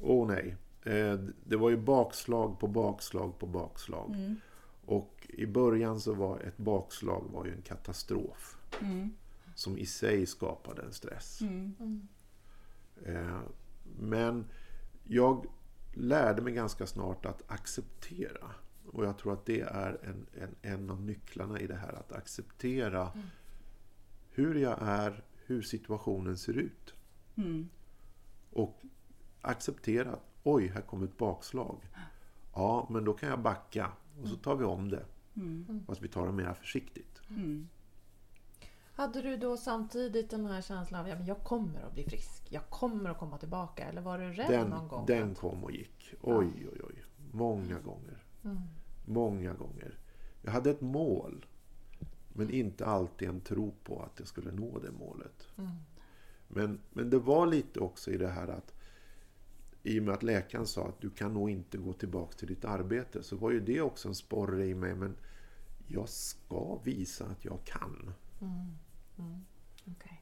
Åh 0.00 0.22
oh, 0.22 0.28
nej. 0.28 0.56
Eh, 0.82 1.18
det 1.44 1.56
var 1.56 1.70
ju 1.70 1.76
bakslag 1.76 2.58
på 2.60 2.66
bakslag 2.66 3.38
på 3.38 3.46
bakslag. 3.46 4.16
Och 4.86 5.26
i 5.28 5.46
början 5.46 6.00
så 6.00 6.14
var 6.14 6.40
ett 6.40 6.58
bakslag 6.58 7.24
var 7.32 7.44
ju 7.44 7.52
en 7.52 7.62
katastrof. 7.62 8.56
Mm. 8.80 9.10
Som 9.54 9.78
i 9.78 9.86
sig 9.86 10.26
skapade 10.26 10.82
en 10.82 10.92
stress. 10.92 11.40
Mm. 11.40 12.08
Eh, 13.04 13.40
men 13.98 14.46
jag 15.04 15.46
lärde 15.94 16.42
mig 16.42 16.52
ganska 16.52 16.86
snart 16.86 17.26
att 17.26 17.50
acceptera. 17.50 18.50
Och 18.92 19.04
jag 19.04 19.18
tror 19.18 19.32
att 19.32 19.46
det 19.46 19.60
är 19.60 19.98
en, 20.02 20.26
en, 20.42 20.54
en 20.62 20.90
av 20.90 21.02
nycklarna 21.02 21.60
i 21.60 21.66
det 21.66 21.76
här. 21.76 21.92
Att 21.92 22.12
acceptera 22.12 23.10
mm. 23.14 23.26
hur 24.30 24.54
jag 24.54 24.78
är, 24.80 25.24
hur 25.46 25.62
situationen 25.62 26.38
ser 26.38 26.54
ut. 26.58 26.94
Mm. 27.36 27.68
Och 28.52 28.82
acceptera 29.40 30.12
att 30.12 30.26
oj, 30.42 30.66
här 30.66 30.82
kommer 30.82 31.06
ett 31.06 31.18
bakslag. 31.18 31.88
Ja, 32.54 32.86
men 32.90 33.04
då 33.04 33.12
kan 33.12 33.28
jag 33.28 33.40
backa 33.40 33.92
och 34.22 34.28
så 34.28 34.36
tar 34.36 34.56
vi 34.56 34.64
om 34.64 34.88
det. 34.88 35.04
Mm. 35.36 35.84
Fast 35.86 36.02
vi 36.02 36.08
tar 36.08 36.26
det 36.26 36.32
mer 36.32 36.54
försiktigt. 36.54 37.22
Mm. 37.28 37.68
Hade 38.96 39.22
du 39.22 39.36
då 39.36 39.56
samtidigt 39.56 40.30
den 40.30 40.46
här 40.46 40.62
känslan 40.62 41.06
av 41.06 41.20
att 41.20 41.28
jag 41.28 41.44
kommer 41.44 41.82
att 41.82 41.94
bli 41.94 42.04
frisk, 42.04 42.42
jag 42.50 42.70
kommer 42.70 43.10
att 43.10 43.18
komma 43.18 43.38
tillbaka? 43.38 43.84
Eller 43.84 44.00
var 44.00 44.18
du 44.18 44.32
rädd 44.32 44.50
den, 44.50 44.68
någon 44.68 44.88
gång? 44.88 45.06
Den 45.06 45.34
kom 45.34 45.64
och 45.64 45.72
gick. 45.72 46.14
Oj, 46.22 46.68
oj, 46.72 46.80
oj. 46.88 47.04
Många 47.32 47.78
gånger. 47.80 48.24
Mm. 48.44 48.58
Många 49.06 49.52
gånger. 49.52 49.98
Jag 50.42 50.52
hade 50.52 50.70
ett 50.70 50.80
mål. 50.80 51.46
Men 52.28 52.50
inte 52.50 52.86
alltid 52.86 53.28
en 53.28 53.40
tro 53.40 53.74
på 53.84 54.02
att 54.02 54.18
jag 54.18 54.28
skulle 54.28 54.52
nå 54.52 54.78
det 54.78 54.90
målet. 54.90 55.48
Mm. 55.58 55.70
Men, 56.48 56.80
men 56.92 57.10
det 57.10 57.18
var 57.18 57.46
lite 57.46 57.80
också 57.80 58.10
i 58.10 58.16
det 58.16 58.28
här 58.28 58.48
att 58.48 58.74
i 59.86 60.00
och 60.00 60.04
med 60.04 60.14
att 60.14 60.22
läkaren 60.22 60.66
sa 60.66 60.88
att 60.88 61.00
du 61.00 61.10
kan 61.10 61.34
nog 61.34 61.50
inte 61.50 61.78
gå 61.78 61.92
tillbaka 61.92 62.36
till 62.36 62.48
ditt 62.48 62.64
arbete 62.64 63.22
så 63.22 63.36
var 63.36 63.50
ju 63.50 63.60
det 63.60 63.80
också 63.80 64.08
en 64.08 64.14
sporre 64.14 64.66
i 64.66 64.74
mig. 64.74 64.94
Men 64.94 65.16
jag 65.86 66.08
ska 66.08 66.80
visa 66.84 67.26
att 67.26 67.44
jag 67.44 67.64
kan. 67.64 68.12
Mm. 68.40 68.76
Mm. 69.18 69.44
Okay. 69.96 70.16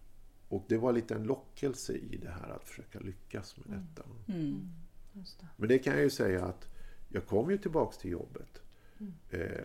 Och 0.49 0.65
det 0.69 0.79
var 0.79 0.93
lite 0.93 1.15
en 1.15 1.25
lockelse 1.25 1.93
i 1.93 2.17
det 2.17 2.31
här 2.31 2.51
att 2.51 2.65
försöka 2.65 3.01
lyckas 3.01 3.57
med 3.57 3.67
mm. 3.67 3.87
detta. 3.95 4.09
Mm. 4.33 4.71
Det. 5.13 5.47
Men 5.57 5.69
det 5.69 5.79
kan 5.79 5.93
jag 5.93 6.03
ju 6.03 6.11
säga 6.11 6.45
att 6.45 6.69
jag 7.09 7.27
kom 7.27 7.51
ju 7.51 7.59
tillbaka 7.59 7.97
till 7.97 8.11
jobbet. 8.11 8.63
Mm. 8.99 9.13
Eh, 9.31 9.65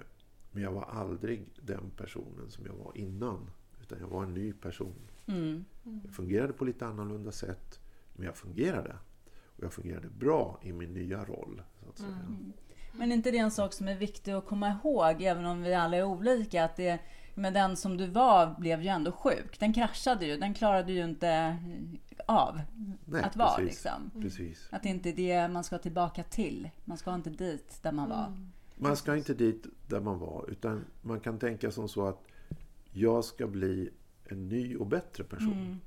men 0.51 0.63
jag 0.63 0.71
var 0.71 0.83
aldrig 0.83 1.45
den 1.61 1.91
personen 1.97 2.49
som 2.49 2.65
jag 2.65 2.73
var 2.73 2.91
innan. 2.97 3.51
Utan 3.81 3.99
jag 3.99 4.07
var 4.07 4.23
en 4.23 4.33
ny 4.33 4.53
person. 4.53 4.95
Mm. 5.25 5.65
Jag 6.03 6.13
fungerade 6.13 6.53
på 6.53 6.65
lite 6.65 6.85
annorlunda 6.85 7.31
sätt 7.31 7.79
Men 8.13 8.25
jag 8.25 8.37
fungerade. 8.37 8.95
Och 9.59 9.65
jag 9.65 9.73
fungerade 9.73 10.09
bra 10.09 10.59
i 10.61 10.73
min 10.73 10.93
nya 10.93 11.25
roll. 11.25 11.61
Så 11.83 11.89
att 11.89 11.97
säga. 11.97 12.09
Mm. 12.09 12.53
Men 12.91 13.11
är 13.11 13.15
inte 13.15 13.31
det 13.31 13.37
en 13.37 13.51
sak 13.51 13.73
som 13.73 13.87
är 13.87 13.95
viktig 13.95 14.31
att 14.31 14.45
komma 14.45 14.69
ihåg, 14.69 15.21
även 15.21 15.45
om 15.45 15.61
vi 15.61 15.73
alla 15.73 15.97
är 15.97 16.03
olika? 16.03 16.63
Att 16.63 16.75
det, 16.75 16.99
men 17.35 17.53
den 17.53 17.77
som 17.77 17.97
du 17.97 18.07
var 18.07 18.55
blev 18.59 18.81
ju 18.81 18.87
ändå 18.87 19.11
sjuk. 19.11 19.59
Den 19.59 19.73
kraschade 19.73 20.25
ju. 20.25 20.37
Den 20.37 20.53
klarade 20.53 20.93
ju 20.93 21.03
inte 21.03 21.57
av 22.25 22.61
Nej, 23.05 23.23
att 23.23 23.35
vara. 23.35 23.55
precis. 23.55 23.69
Liksom. 23.69 24.21
Precis. 24.21 24.67
Att 24.71 24.83
det 24.83 24.89
inte 24.89 25.09
är 25.09 25.15
det 25.15 25.47
man 25.47 25.63
ska 25.63 25.77
tillbaka 25.77 26.23
till. 26.23 26.69
Man 26.85 26.97
ska 26.97 27.15
inte 27.15 27.29
dit 27.29 27.79
där 27.81 27.91
man 27.91 28.09
var. 28.09 28.33
Man 28.75 28.97
ska 28.97 29.15
inte 29.15 29.33
dit 29.33 29.67
där 29.87 29.99
man 29.99 30.19
var. 30.19 30.45
Utan 30.49 30.85
man 31.01 31.19
kan 31.19 31.39
tänka 31.39 31.71
som 31.71 31.89
så 31.89 32.07
att 32.07 32.23
jag 32.91 33.25
ska 33.25 33.47
bli 33.47 33.89
en 34.25 34.47
ny 34.47 34.75
och 34.75 34.87
bättre 34.87 35.23
person. 35.23 35.81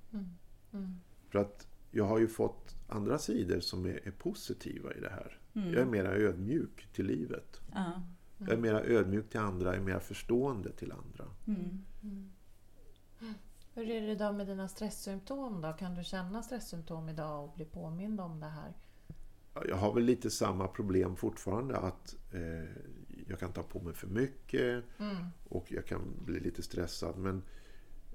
För 1.31 1.39
att 1.39 1.67
jag 1.91 2.05
har 2.05 2.19
ju 2.19 2.29
fått 2.29 2.77
andra 2.93 3.19
sidor 3.19 3.61
som 3.61 3.87
är, 3.87 4.01
är 4.07 4.11
positiva 4.11 4.95
i 4.95 5.01
det 5.01 5.11
här. 5.11 5.39
Jag 5.53 5.83
är 5.83 5.87
mera 5.87 6.15
ödmjuk 6.15 6.89
till 6.93 7.07
livet. 7.07 7.61
Ja. 7.73 8.03
Jag 8.39 8.51
är 8.51 8.57
mera 8.57 8.85
ödmjuk 8.85 9.31
till 9.31 9.41
andra, 9.41 9.67
jag 9.67 9.77
är 9.77 9.81
mera 9.81 10.01
förstående 10.01 10.73
till 10.73 10.93
andra. 10.93 11.25
Hur 13.75 13.91
är 13.91 14.01
det 14.01 14.13
idag 14.13 14.35
med 14.35 14.47
dina 14.47 14.69
stresssymptom 14.69 15.61
då? 15.61 15.73
Kan 15.73 15.95
du 15.95 16.05
känna 16.05 16.43
stresssymptom 16.43 17.09
idag 17.09 17.45
och 17.45 17.55
bli 17.57 17.65
påmind 17.65 18.21
om 18.21 18.41
det 18.41 18.47
här? 18.47 18.73
Jag 19.69 19.77
har 19.77 19.95
väl 19.95 20.05
lite 20.05 20.31
samma 20.31 20.69
problem 20.69 21.17
fortfarande 21.17 21.77
att 21.77 22.17
eh, 22.33 22.69
jag 23.29 23.39
kan 23.39 23.53
ta 23.53 23.63
på 23.63 23.81
mig 23.81 23.95
för 23.95 24.07
mycket 24.07 24.85
och 25.49 25.73
jag 25.73 25.87
kan 25.87 26.01
bli 26.25 26.41
lite 26.41 26.63
stressad. 26.63 27.19
Men 27.19 27.43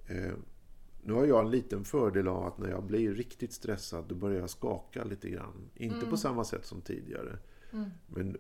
eh, 0.08 0.34
nu 1.08 1.14
har 1.14 1.26
jag 1.26 1.46
en 1.46 1.52
liten 1.52 1.86
fördel 1.86 2.28
av 2.28 2.46
att 2.46 2.58
när 2.58 2.70
jag 2.70 2.84
blir 2.84 3.14
riktigt 3.14 3.54
stressad 3.54 4.06
då 4.08 4.16
börjar 4.16 4.40
jag 4.40 4.50
skaka 4.50 5.04
lite 5.04 5.30
grann. 5.30 5.70
Inte 5.76 6.06
på 6.06 6.18
samma 6.18 6.44
sätt 6.44 6.66
som 6.66 6.82
tidigare. 6.82 7.38
Men 8.08 8.38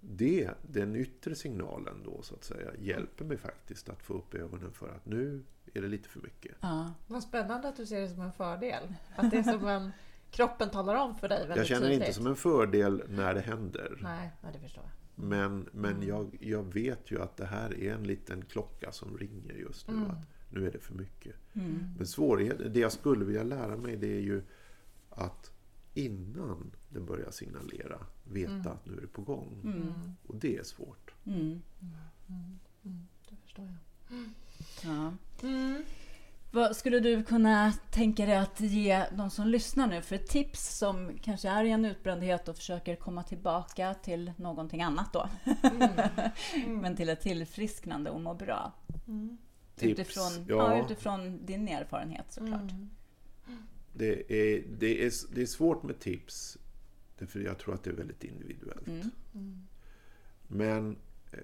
det, 0.00 0.50
den 0.62 0.96
yttre 0.96 1.34
signalen 1.34 2.02
då 2.04 2.22
så 2.22 2.34
att 2.34 2.44
säga 2.44 2.70
hjälper 2.78 3.24
mig 3.24 3.36
faktiskt 3.36 3.88
att 3.88 4.02
få 4.02 4.14
upp 4.14 4.34
ögonen 4.34 4.72
för 4.72 4.88
att 4.88 5.06
nu 5.06 5.42
är 5.74 5.82
det 5.82 5.88
lite 5.88 6.08
för 6.08 6.20
mycket. 6.20 6.56
Ja. 6.60 6.92
Vad 7.06 7.22
spännande 7.22 7.68
att 7.68 7.76
du 7.76 7.86
ser 7.86 8.00
det 8.00 8.08
som 8.08 8.20
en 8.20 8.32
fördel. 8.32 8.94
Att 9.16 9.30
det 9.30 9.36
är 9.36 9.42
som 9.42 9.66
en... 9.66 9.90
Kroppen 10.30 10.70
talar 10.70 10.94
om 10.94 11.14
för 11.14 11.28
dig 11.28 11.38
väldigt 11.38 11.56
Jag 11.56 11.66
känner 11.66 11.80
tydligt. 11.80 12.00
inte 12.00 12.12
som 12.12 12.26
en 12.26 12.36
fördel 12.36 13.02
när 13.08 13.34
det 13.34 13.40
händer. 13.40 13.98
Nej, 14.02 14.30
nej, 14.42 14.52
det 14.52 14.58
förstår 14.58 14.84
jag. 14.84 15.24
Men, 15.24 15.68
men 15.72 16.02
jag, 16.02 16.36
jag 16.40 16.62
vet 16.74 17.10
ju 17.10 17.22
att 17.22 17.36
det 17.36 17.46
här 17.46 17.80
är 17.80 17.94
en 17.94 18.04
liten 18.04 18.44
klocka 18.44 18.92
som 18.92 19.18
ringer 19.18 19.54
just 19.54 19.88
nu. 19.88 19.94
Att 19.94 20.37
nu 20.50 20.66
är 20.66 20.72
det 20.72 20.78
för 20.78 20.94
mycket. 20.94 21.34
Men 21.96 22.06
svårigheten, 22.06 22.72
det 22.72 22.80
jag 22.80 22.92
skulle 22.92 23.24
vilja 23.24 23.42
lära 23.42 23.76
mig 23.76 23.96
det 23.96 24.16
är 24.16 24.20
ju 24.20 24.42
att 25.10 25.52
innan 25.94 26.70
den 26.88 27.06
börjar 27.06 27.30
signalera 27.30 27.98
veta 28.24 28.70
att 28.70 28.86
nu 28.86 28.96
är 28.96 29.00
det 29.00 29.06
på 29.06 29.22
gång. 29.22 29.62
Och 30.26 30.36
det 30.36 30.56
är 30.56 30.62
svårt. 30.62 31.14
Mm. 31.26 31.62
Det 33.28 33.36
förstår 33.42 33.64
jag. 33.64 33.76
Ja. 34.84 35.12
Vad 36.50 36.76
skulle 36.76 37.00
du 37.00 37.22
kunna 37.22 37.72
tänka 37.72 38.26
dig 38.26 38.36
att 38.36 38.60
ge 38.60 39.04
de 39.16 39.30
som 39.30 39.46
lyssnar 39.46 39.86
nu 39.86 40.02
för 40.02 40.16
ett 40.16 40.28
tips 40.28 40.78
som 40.78 41.18
kanske 41.22 41.48
är 41.48 41.64
i 41.64 41.70
en 41.70 41.84
utbrändhet 41.84 42.48
och 42.48 42.56
försöker 42.56 42.96
komma 42.96 43.22
tillbaka 43.22 43.94
till 43.94 44.32
någonting 44.36 44.82
annat 44.82 45.12
då? 45.12 45.28
Men 46.66 46.96
till 46.96 47.08
ett 47.08 47.20
tillfrisknande 47.20 48.10
och 48.10 48.20
må 48.20 48.34
bra. 48.34 48.72
Tips, 49.78 50.00
Utifrån, 50.00 50.44
ja. 50.48 50.76
ja. 50.76 50.84
utifrån 50.84 51.46
din 51.46 51.68
erfarenhet 51.68 52.26
såklart. 52.32 52.72
Det 53.92 54.32
är, 54.32 54.62
det, 54.78 55.06
är, 55.06 55.12
det 55.34 55.42
är 55.42 55.46
svårt 55.46 55.82
med 55.82 55.98
tips. 55.98 56.58
Därför 57.18 57.40
jag 57.40 57.58
tror 57.58 57.74
att 57.74 57.82
det 57.84 57.90
är 57.90 57.94
väldigt 57.94 58.24
individuellt. 58.24 58.86
Mm. 59.34 59.66
Men 60.48 60.96
eh, 61.32 61.38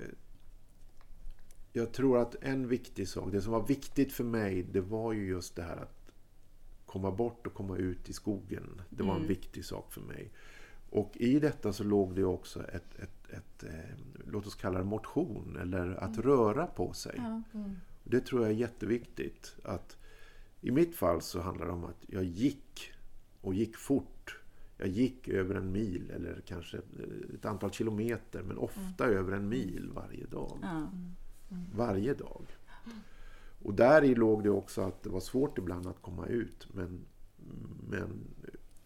jag 1.73 1.92
tror 1.92 2.18
att 2.18 2.35
en 2.40 2.68
viktig 2.68 3.09
sak, 3.09 3.33
det 3.33 3.40
som 3.42 3.53
var 3.53 3.66
viktigt 3.66 4.12
för 4.12 4.25
mig, 4.25 4.62
det 4.62 4.81
var 4.81 5.12
ju 5.12 5.27
just 5.27 5.57
det 5.57 5.62
här 5.62 5.77
att 5.77 6.11
komma 6.87 7.11
bort 7.11 7.47
och 7.47 7.55
komma 7.55 7.77
ut 7.77 8.09
i 8.09 8.12
skogen. 8.12 8.83
Det 8.90 9.03
var 9.03 9.11
en 9.12 9.16
Mm. 9.16 9.29
viktig 9.29 9.64
sak 9.64 9.92
för 9.92 10.01
mig. 10.01 10.31
Och 10.90 11.16
i 11.16 11.38
detta 11.40 11.73
så 11.73 11.85
låg 11.85 12.14
det 12.14 12.25
också 12.25 12.66
ett, 12.68 12.99
ett, 12.99 13.31
ett 13.31 13.62
eh, 13.64 13.97
låt 14.27 14.47
oss 14.47 14.55
kalla 14.55 14.79
det 14.79 14.85
motion, 14.85 15.59
eller 15.61 15.94
att 16.05 16.18
röra 16.18 16.66
på 16.66 16.92
sig. 16.92 17.18
Mm. 17.18 17.42
Ja. 17.53 17.61
Och 17.61 17.66
Det 18.04 18.20
tror 18.20 18.42
jag 18.42 18.50
är 18.50 18.54
jätteviktigt. 18.54 19.56
Att 19.64 19.96
I 20.60 20.70
mitt 20.70 20.96
fall 20.96 21.22
så 21.22 21.40
handlar 21.40 21.66
det 21.66 21.72
om 21.72 21.84
att 21.84 22.04
jag 22.06 22.24
gick 22.24 22.92
och 23.40 23.54
gick 23.54 23.76
fort. 23.76 24.38
Jag 24.76 24.88
gick 24.88 25.28
över 25.28 25.54
en 25.54 25.72
mil 25.72 26.10
eller 26.10 26.42
kanske 26.46 26.80
ett 27.34 27.44
antal 27.44 27.70
kilometer 27.70 28.42
men 28.42 28.58
ofta 28.58 29.06
över 29.06 29.32
en 29.32 29.48
mil 29.48 29.90
varje 29.94 30.26
dag. 30.26 30.58
Ja. 30.62 30.88
Varje 31.74 32.14
dag. 32.14 32.46
Och 33.62 33.74
där 33.74 34.04
i 34.04 34.14
låg 34.14 34.42
det 34.42 34.50
också 34.50 34.80
att 34.80 35.02
det 35.02 35.10
var 35.10 35.20
svårt 35.20 35.58
ibland 35.58 35.86
att 35.86 36.02
komma 36.02 36.26
ut. 36.26 36.68
Men, 36.72 37.00
men 37.88 38.24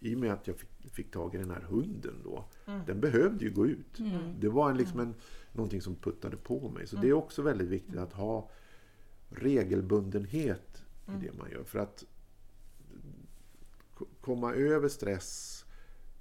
i 0.01 0.15
och 0.15 0.19
med 0.19 0.33
att 0.33 0.47
jag 0.47 0.57
fick, 0.57 0.93
fick 0.93 1.11
tag 1.11 1.35
i 1.35 1.39
den 1.39 1.51
här 1.51 1.61
hunden 1.61 2.15
då. 2.25 2.45
Den 2.87 3.01
behövde 3.01 3.45
ju 3.45 3.51
gå 3.51 3.67
ut. 3.67 3.99
Det 4.41 4.49
var 4.49 4.71
en, 4.71 4.77
liksom 4.77 5.01
en, 5.01 5.15
någonting 5.53 5.83
som 5.83 5.95
puttade 5.95 6.37
på 6.37 6.69
mig. 6.71 6.87
Så 6.87 6.97
det 6.97 7.09
är 7.09 7.13
också 7.13 7.43
väldigt 7.43 7.69
viktigt 7.69 7.97
att 7.97 8.13
ha 8.13 8.51
regelbundenhet 9.31 10.83
i 11.07 11.27
det 11.27 11.33
man 11.33 11.51
gör. 11.51 11.65
För 11.65 11.79
att 11.79 12.05
komma 14.21 14.55
över 14.55 14.89
stress 14.89 15.65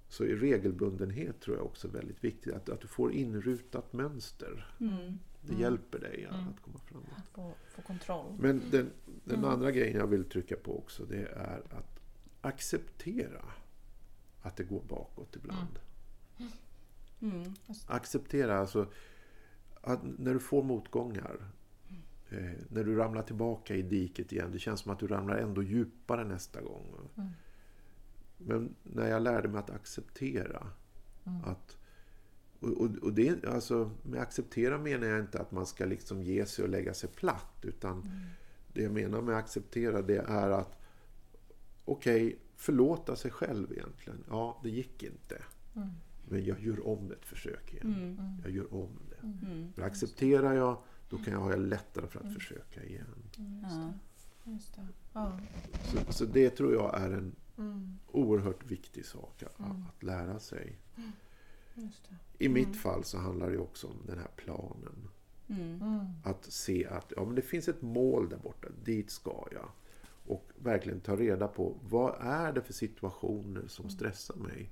så 0.10 0.24
är 0.24 0.36
regelbundenhet 0.36 1.40
tror 1.40 1.58
jag 1.58 1.66
också 1.66 1.88
väldigt 1.88 2.24
viktigt. 2.24 2.54
Att, 2.54 2.70
att 2.70 2.82
du 2.82 2.88
får 2.88 3.14
inrutat 3.14 3.94
mönster. 3.94 4.76
Mm. 4.80 5.20
Det 5.42 5.56
hjälper 5.56 6.00
dig 6.00 6.26
att 6.26 6.62
komma 6.62 6.80
framåt. 6.86 7.08
Få, 7.34 7.54
få 7.70 7.82
kontroll. 7.82 8.36
Men 8.40 8.62
den, 8.72 8.90
den 9.24 9.46
andra 9.46 9.72
grejen 9.72 9.98
jag 9.98 10.08
vill 10.08 10.24
trycka 10.24 10.56
på 10.56 10.78
också 10.78 11.06
det 11.06 11.26
är 11.26 11.64
att 11.70 12.00
acceptera 12.42 13.46
att 14.42 14.56
det 14.56 14.64
går 14.64 14.82
bakåt 14.82 15.36
ibland. 15.36 15.80
Mm. 17.22 17.54
Acceptera 17.88 18.60
alltså 18.60 18.88
att 19.82 20.00
när 20.04 20.34
du 20.34 20.40
får 20.40 20.64
motgångar, 20.64 21.52
när 22.70 22.84
du 22.84 22.96
ramlar 22.96 23.24
tillbaka 23.24 23.76
i 23.76 23.82
diket 23.82 24.32
igen, 24.32 24.52
det 24.52 24.60
känns 24.60 24.80
som 24.80 24.92
att 24.92 25.00
du 25.00 25.08
ramlar 25.08 25.36
ändå 25.36 25.64
djupare 25.64 26.24
nästa 26.24 26.62
gång. 26.62 26.86
Men 28.38 28.76
när 28.84 29.10
jag 29.10 29.22
lärde 29.22 29.48
mig 29.48 29.60
att 29.60 29.70
acceptera 29.70 30.68
att 31.46 31.78
och, 32.60 32.96
och, 33.02 33.14
det, 33.14 33.46
alltså, 33.46 33.92
med 34.04 34.22
acceptera 34.22 34.78
menar 34.78 35.08
jag 35.08 35.20
inte 35.20 35.40
att 35.40 35.52
man 35.52 35.66
ska 35.66 35.86
liksom 35.86 36.22
ge 36.22 36.46
sig 36.46 36.64
och 36.64 36.70
lägga 36.70 36.94
sig 36.94 37.10
platt. 37.10 37.60
Utan 37.62 38.10
det 38.74 38.84
jag 38.84 38.92
menar 38.92 39.22
med 39.22 39.36
acceptera 39.36 40.02
det 40.02 40.18
är 40.18 40.50
att 40.50 40.80
okej, 41.86 42.40
förlåta 42.56 43.16
sig 43.16 43.32
själv 43.32 43.72
egentligen. 43.72 44.24
Ja, 44.30 44.60
det 44.64 44.70
gick 44.70 45.04
inte. 45.04 45.44
Men 46.30 46.46
jag 46.46 46.60
gör 46.60 46.88
om 46.88 47.12
ett 47.12 47.26
försök 47.26 47.74
igen. 47.74 48.18
Jag 48.44 48.52
gör 48.52 48.74
om 48.74 49.00
det. 49.10 49.28
Mm. 49.28 49.74
För 49.74 49.82
accepterar 49.82 50.54
jag, 50.54 50.78
då 51.10 51.18
kan 51.18 51.34
jag 51.34 51.40
ha 51.40 51.56
lättare 51.56 52.08
för 52.08 52.20
att 52.26 52.34
försöka 52.34 52.84
igen. 52.84 53.30
Ja. 53.64 53.94
Just 54.52 54.76
det. 54.76 54.88
Ja. 55.14 55.40
Så, 55.84 56.14
så 56.14 56.26
det 56.26 56.50
tror 56.50 56.74
jag 56.74 57.02
är 57.02 57.12
en 57.12 57.36
Mm. 57.60 57.98
oerhört 58.08 58.66
viktig 58.66 59.06
sak 59.06 59.44
att, 59.44 59.60
att 59.60 60.04
lära 60.04 60.40
sig. 60.40 60.78
Just 61.76 62.10
det. 62.10 62.46
I 62.46 62.50
mitt 62.50 62.76
fall 62.76 63.04
så 63.04 63.18
handlar 63.18 63.50
det 63.50 63.58
också 63.58 63.88
om 63.88 63.98
den 64.06 64.18
här 64.18 64.32
planen. 64.36 65.10
Mm. 65.48 65.82
Mm. 65.82 66.06
Att 66.24 66.46
se 66.46 66.88
att 66.88 67.14
ja, 67.16 67.26
men 67.26 67.36
det 67.36 67.42
finns 67.42 67.68
ett 67.68 67.82
mål 67.82 68.30
där 68.30 68.38
borta, 68.38 68.68
dit 68.84 69.12
ska 69.12 69.48
jag. 69.52 69.70
Och 70.26 70.50
verkligen 70.56 71.00
ta 71.00 71.16
reda 71.16 71.48
på 71.48 71.78
vad 71.90 72.16
är 72.20 72.54
det 72.54 72.62
för 72.62 72.74
situationer 72.74 73.68
som 73.68 73.90
stressar 73.90 74.36
mig. 74.36 74.70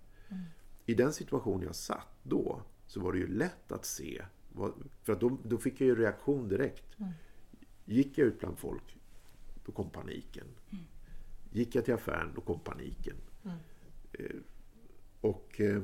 I 0.85 0.93
den 0.93 1.13
situation 1.13 1.61
jag 1.61 1.75
satt 1.75 2.07
då 2.23 2.61
så 2.87 2.99
var 2.99 3.11
det 3.13 3.19
ju 3.19 3.27
lätt 3.27 3.71
att 3.71 3.85
se. 3.85 4.25
För 5.03 5.13
att 5.13 5.19
då, 5.19 5.37
då 5.43 5.57
fick 5.57 5.81
jag 5.81 5.87
ju 5.87 5.95
reaktion 5.95 6.47
direkt. 6.47 6.97
Gick 7.85 8.17
jag 8.17 8.27
ut 8.27 8.39
bland 8.39 8.57
folk, 8.57 8.97
då 9.65 9.71
kom 9.71 9.89
paniken. 9.89 10.47
Gick 11.51 11.75
jag 11.75 11.85
till 11.85 11.93
affären, 11.93 12.31
då 12.35 12.41
kom 12.41 12.59
paniken. 12.59 13.15
Eh, 14.13 14.35
och 15.21 15.61
eh, 15.61 15.83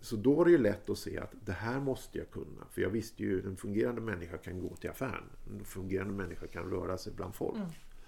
så 0.00 0.16
då 0.16 0.34
var 0.34 0.44
det 0.44 0.50
ju 0.50 0.58
lätt 0.58 0.90
att 0.90 0.98
se 0.98 1.18
att 1.18 1.34
det 1.44 1.52
här 1.52 1.80
måste 1.80 2.18
jag 2.18 2.30
kunna. 2.30 2.66
För 2.70 2.82
jag 2.82 2.90
visste 2.90 3.22
ju 3.22 3.38
att 3.38 3.44
en 3.44 3.56
fungerande 3.56 4.00
människa 4.00 4.38
kan 4.38 4.60
gå 4.60 4.76
till 4.76 4.90
affären. 4.90 5.24
En 5.50 5.64
fungerande 5.64 6.14
människa 6.14 6.46
kan 6.46 6.70
röra 6.70 6.98
sig 6.98 7.12
bland 7.12 7.34
folk. 7.34 7.56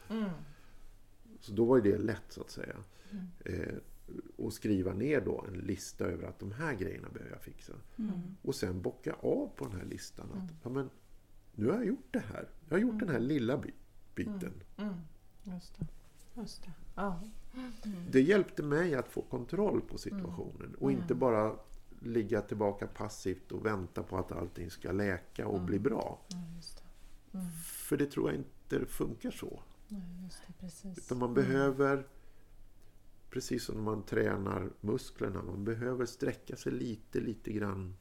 Mm. 0.08 0.30
Så 1.40 1.52
då 1.52 1.64
var 1.64 1.76
ju 1.76 1.92
det 1.92 1.98
lätt 1.98 2.24
så 2.28 2.40
att 2.40 2.50
säga. 2.50 2.76
Eh, 3.44 3.74
och 4.36 4.52
skriva 4.52 4.92
ner 4.92 5.20
då 5.20 5.44
en 5.48 5.54
lista 5.58 6.04
över 6.04 6.28
att 6.28 6.38
de 6.38 6.52
här 6.52 6.74
grejerna 6.74 7.08
behöver 7.08 7.32
jag 7.32 7.42
fixa. 7.42 7.72
Och 8.42 8.54
sen 8.54 8.82
bocka 8.82 9.12
av 9.12 9.50
på 9.56 9.64
den 9.64 9.76
här 9.80 9.84
listan. 9.84 10.26
Att, 10.32 10.54
ja, 10.62 10.70
men, 10.70 10.90
nu 11.54 11.66
har 11.66 11.74
jag 11.74 11.86
gjort 11.86 12.08
det 12.10 12.18
här. 12.28 12.48
Jag 12.68 12.76
har 12.76 12.80
gjort 12.80 12.98
den 13.00 13.08
här 13.08 13.18
lilla 13.20 13.58
by- 13.58 13.74
biten. 14.14 14.52
Mm. 14.76 14.94
Just 15.42 15.78
det. 15.78 15.86
Just 16.40 16.62
det. 16.62 16.72
Ja. 16.94 17.20
Det 18.10 18.20
hjälpte 18.22 18.62
mig 18.62 18.94
att 18.94 19.08
få 19.08 19.22
kontroll 19.22 19.80
på 19.80 19.98
situationen 19.98 20.74
och 20.74 20.92
inte 20.92 21.14
bara 21.14 21.56
ligga 22.02 22.40
tillbaka 22.40 22.86
passivt 22.86 23.52
och 23.52 23.66
vänta 23.66 24.02
på 24.02 24.18
att 24.18 24.32
allting 24.32 24.70
ska 24.70 24.92
läka 24.92 25.46
och 25.46 25.60
bli 25.60 25.78
bra. 25.78 26.20
Det. 26.28 27.38
Mm. 27.38 27.50
För 27.64 27.96
det 27.96 28.06
tror 28.06 28.30
jag 28.30 28.38
inte 28.38 28.86
funkar 28.86 29.30
så. 29.30 29.62
Nej, 29.88 30.30
det. 30.60 30.88
Utan 30.98 31.18
man 31.18 31.34
behöver, 31.34 32.06
precis 33.30 33.64
som 33.64 33.74
när 33.74 33.82
man 33.82 34.02
tränar 34.02 34.68
musklerna, 34.80 35.42
man 35.42 35.64
behöver 35.64 36.06
sträcka 36.06 36.56
sig 36.56 36.72
lite, 36.72 37.20
lite 37.20 37.52
grann 37.52 37.96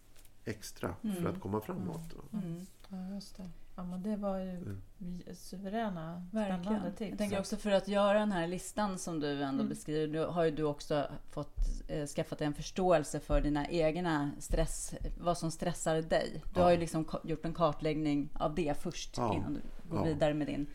extra 0.46 0.96
för 1.22 1.30
att 1.30 1.40
komma 1.40 1.62
framåt. 1.62 2.14
va. 2.16 2.40
Mm. 2.44 2.66
Ja, 2.90 3.16
just 3.16 3.38
det. 3.38 3.50
Ja, 3.76 3.84
men 3.84 4.04
det 4.04 4.16
var 4.16 4.38
ju 4.40 4.50
Mm. 4.52 5.22
suveräna, 5.34 6.24
Verkligen. 6.32 6.64
spännande 6.64 6.92
tips. 6.92 7.10
Jag 7.10 7.18
tänker 7.18 7.40
också 7.40 7.58
för 7.58 7.72
att 7.72 7.88
göra 7.88 8.20
den 8.20 8.32
här 8.32 8.48
listan 8.48 8.98
som 8.98 9.20
du 9.20 9.32
ändå 9.32 9.48
Mm. 9.62 9.70
beskriver, 9.70 10.14
då 10.20 10.26
har 10.32 10.44
ju 10.46 10.52
du 10.52 10.64
också 10.64 11.06
fått 11.32 11.58
eh, 11.88 12.06
skaffat 12.06 12.42
en 12.42 12.54
förståelse 12.54 13.20
för 13.20 13.42
dina 13.42 13.68
egna 13.70 14.32
stress, 14.40 14.94
vad 15.20 15.38
som 15.38 15.52
stressar 15.52 16.02
dig. 16.02 16.42
Du 16.54 16.60
Ja. 16.60 16.64
har 16.64 16.72
ju 16.72 16.78
liksom 16.78 17.06
gjort 17.24 17.46
en 17.46 17.54
kartläggning 17.54 18.30
av 18.34 18.56
det 18.56 18.78
först 18.82 19.18
Ja. 19.18 19.36
innan 19.36 19.54
du 19.54 19.62
går 19.90 19.98
Ja. 20.00 20.14
vidare 20.14 20.34
med 20.34 20.48
din 20.48 20.68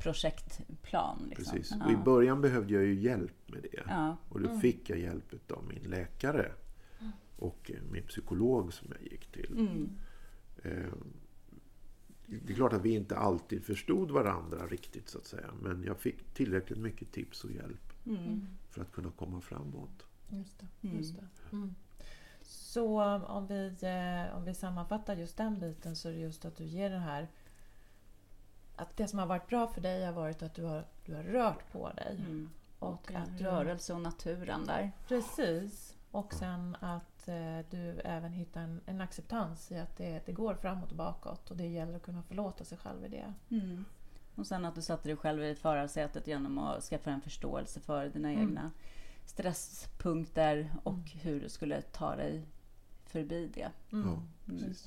projektplan. 0.00 1.26
Liksom. 1.28 1.54
Precis. 1.56 1.74
Ja. 1.80 1.84
Och 1.86 1.92
I 1.92 1.96
början 1.96 2.40
behövde 2.40 2.74
jag 2.74 2.84
ju 2.84 2.94
hjälp 3.00 3.34
med 3.46 3.62
det. 3.62 3.82
Ja. 3.88 4.16
Och 4.28 4.40
då 4.40 4.58
fick 4.58 4.90
jag 4.90 4.98
hjälp 4.98 5.50
av 5.52 5.64
min 5.64 5.82
läkare 5.90 6.52
och 7.36 7.70
eh, 7.74 7.82
min 7.92 8.02
psykolog 8.06 8.72
som 8.72 8.88
jag 9.00 9.12
gick 9.12 9.26
till. 9.32 9.52
Mm. 9.58 9.90
Eh, 10.62 10.92
Det 12.26 12.52
är 12.52 12.56
klart 12.56 12.72
att 12.72 12.82
vi 12.82 12.90
inte 12.94 13.16
alltid 13.16 13.64
förstod 13.64 14.10
varandra 14.10 14.66
riktigt 14.66 15.08
så 15.08 15.18
att 15.18 15.26
säga. 15.26 15.50
Men 15.62 15.82
jag 15.84 15.98
fick 15.98 16.34
tillräckligt 16.34 16.78
mycket 16.78 17.12
tips 17.12 17.44
och 17.44 17.52
hjälp 17.52 17.80
Mm. 18.06 18.46
för 18.70 18.82
att 18.82 18.92
kunna 18.92 19.10
komma 19.10 19.40
framåt. 19.40 20.06
Just 20.28 20.58
det. 20.60 20.66
Mm. 20.88 20.96
Just 20.98 21.16
det. 21.16 21.26
Mm. 21.52 21.74
Så 22.42 23.02
om 23.24 23.46
vi, 23.46 23.66
eh, 23.82 24.36
om 24.36 24.44
vi 24.44 24.54
sammanfattar 24.54 25.16
just 25.16 25.36
den 25.36 25.58
biten 25.60 25.96
så 25.96 26.08
är 26.08 26.12
det 26.12 26.18
just 26.18 26.44
att 26.44 26.56
du 26.56 26.64
ger 26.64 26.90
den 26.90 27.00
här 27.02 27.28
att 28.82 28.96
det 28.96 29.08
som 29.08 29.18
har 29.18 29.26
varit 29.26 29.46
bra 29.46 29.66
för 29.66 29.80
dig 29.80 30.04
har 30.04 30.12
varit 30.12 30.42
att 30.42 30.54
du 30.54 30.64
har, 30.64 30.84
du 31.04 31.14
har 31.14 31.22
rört 31.22 31.72
på 31.72 31.90
dig. 31.90 32.16
Mm. 32.18 32.50
Och 32.78 32.88
Och 32.92 33.12
att 33.14 33.40
rörelse 33.40 33.92
och 33.94 34.00
naturen 34.00 34.66
där. 34.66 34.92
Precis. 35.08 35.96
Och 36.10 36.32
sen 36.34 36.76
att 36.80 37.28
eh, 37.28 37.58
du 37.70 38.00
även 38.04 38.32
hittar 38.32 38.60
en, 38.60 38.80
en 38.86 39.00
acceptans 39.00 39.72
i 39.72 39.78
att 39.78 39.96
det, 39.96 40.26
det 40.26 40.32
går 40.32 40.54
framåt 40.54 40.90
och 40.90 40.96
bakåt 40.96 41.50
och 41.50 41.56
det 41.56 41.66
gäller 41.66 41.96
att 41.96 42.02
kunna 42.02 42.22
förlåta 42.22 42.64
sig 42.64 42.78
själv 42.78 43.04
i 43.04 43.08
det. 43.08 43.34
Mm. 43.50 43.84
Och 44.34 44.46
sen 44.46 44.64
att 44.64 44.74
du 44.74 44.82
satte 44.82 45.08
dig 45.08 45.16
själv 45.16 45.44
i 45.44 45.54
förarsätet 45.54 46.26
genom 46.26 46.58
att 46.58 46.82
skaffa 46.84 47.10
en 47.10 47.20
förståelse 47.20 47.80
för 47.80 48.08
dina 48.08 48.30
Mm. 48.30 48.42
egna 48.48 48.70
stresspunkter 49.26 50.72
och 50.82 50.98
hur 51.10 51.40
du 51.40 51.48
skulle 51.48 51.82
ta 51.82 52.16
dig 52.16 52.46
förbi 53.06 53.50
det. 53.54 53.70
Mm. 53.92 54.08
Ja, 54.08 54.22
Precis. 54.46 54.86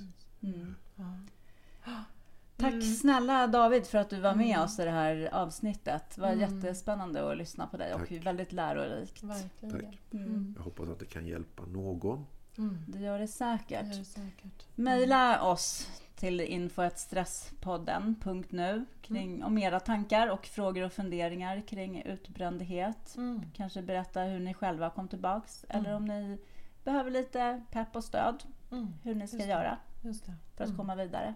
Mm. 2.73 2.81
Tack 2.81 2.85
Mm. 2.87 2.95
snälla 2.95 3.47
David 3.47 3.85
för 3.87 3.97
att 3.97 4.09
du 4.09 4.19
var 4.19 4.35
med 4.35 4.47
Mm. 4.49 4.61
oss 4.61 4.79
i 4.79 4.83
det 4.83 4.91
här 4.91 5.29
avsnittet. 5.33 6.03
Det 6.15 6.21
var 6.21 6.29
Mm. 6.31 6.39
jättespännande 6.55 7.31
att 7.31 7.37
lyssna 7.37 7.67
på 7.67 7.77
dig 7.77 7.93
och 7.93 7.99
Tack. 7.99 8.11
väldigt 8.11 8.51
lärorikt. 8.53 9.23
Verkligen. 9.23 9.71
Tack. 9.81 9.99
Mm. 10.13 10.53
Jag 10.57 10.63
hoppas 10.63 10.89
att 10.89 10.99
det 10.99 11.05
kan 11.05 11.27
hjälpa 11.27 11.63
någon. 11.65 12.25
Mm. 12.57 12.77
Det 12.87 12.99
gör 12.99 13.13
det 13.19 13.23
Det 13.23 13.27
säkert. 13.27 13.85
gör 13.85 13.99
det 13.99 14.05
säkert. 14.05 14.65
Mejla 14.75 15.41
oss 15.41 15.87
till 16.15 16.41
info.stresspodden.nu 16.41 18.85
kring 19.01 19.43
om 19.43 19.57
era 19.57 19.79
tankar 19.79 20.27
och 20.27 20.45
frågor 20.45 20.83
och 20.85 20.93
funderingar 20.93 21.61
kring 21.67 22.01
utbrändhet. 22.01 23.13
Mm. 23.17 23.41
Kanske 23.53 23.81
berätta 23.81 24.21
hur 24.21 24.39
ni 24.39 24.53
själva 24.53 24.89
kom 24.89 25.07
tillbaks 25.07 25.65
Mm. 25.69 25.85
eller 25.85 25.95
om 25.95 26.05
ni 26.05 26.37
behöver 26.83 27.11
lite 27.11 27.61
pepp 27.71 27.95
och 27.95 28.03
stöd 28.03 28.43
Mm. 28.71 28.87
hur 29.03 29.15
ni 29.15 29.27
ska 29.27 29.37
Just 29.37 29.47
det. 29.47 29.51
göra 29.53 29.77
Just 30.03 30.25
det. 30.25 30.33
för 30.55 30.63
att 30.63 30.69
Mm. 30.69 30.77
komma 30.77 30.95
vidare. 30.95 31.33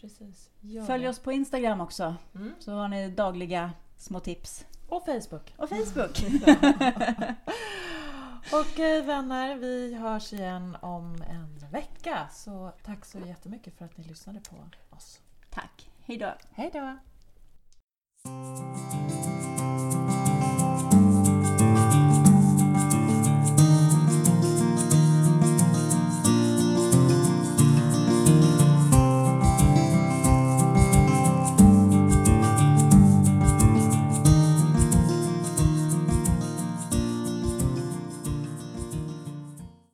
Precis. 0.00 0.50
Gör 0.60 0.84
Följ 0.84 1.08
oss 1.08 1.18
på 1.18 1.32
Instagram 1.32 1.80
också 1.80 2.14
Mm. 2.34 2.52
så 2.58 2.72
har 2.72 2.88
ni 2.88 3.10
dagliga 3.10 3.70
små 3.96 4.20
tips. 4.20 4.66
Och 4.88 5.04
Facebook. 5.04 5.54
Och 5.56 5.68
Facebook. 5.68 6.22
Okej 8.52 9.02
vänner, 9.02 9.56
vi 9.56 9.94
hörs 9.94 10.32
igen 10.32 10.76
om 10.82 11.22
en 11.28 11.70
vecka. 11.70 12.28
Så 12.32 12.72
tack 12.84 13.04
så 13.04 13.18
jättemycket 13.18 13.78
för 13.78 13.84
att 13.84 13.96
ni 13.96 14.04
lyssnade 14.04 14.40
på 14.40 14.56
oss. 14.96 15.20
Tack. 15.50 15.90
Hej 16.04 16.18
då. 16.18 16.32
Hej 16.50 16.70
då! 16.72 16.98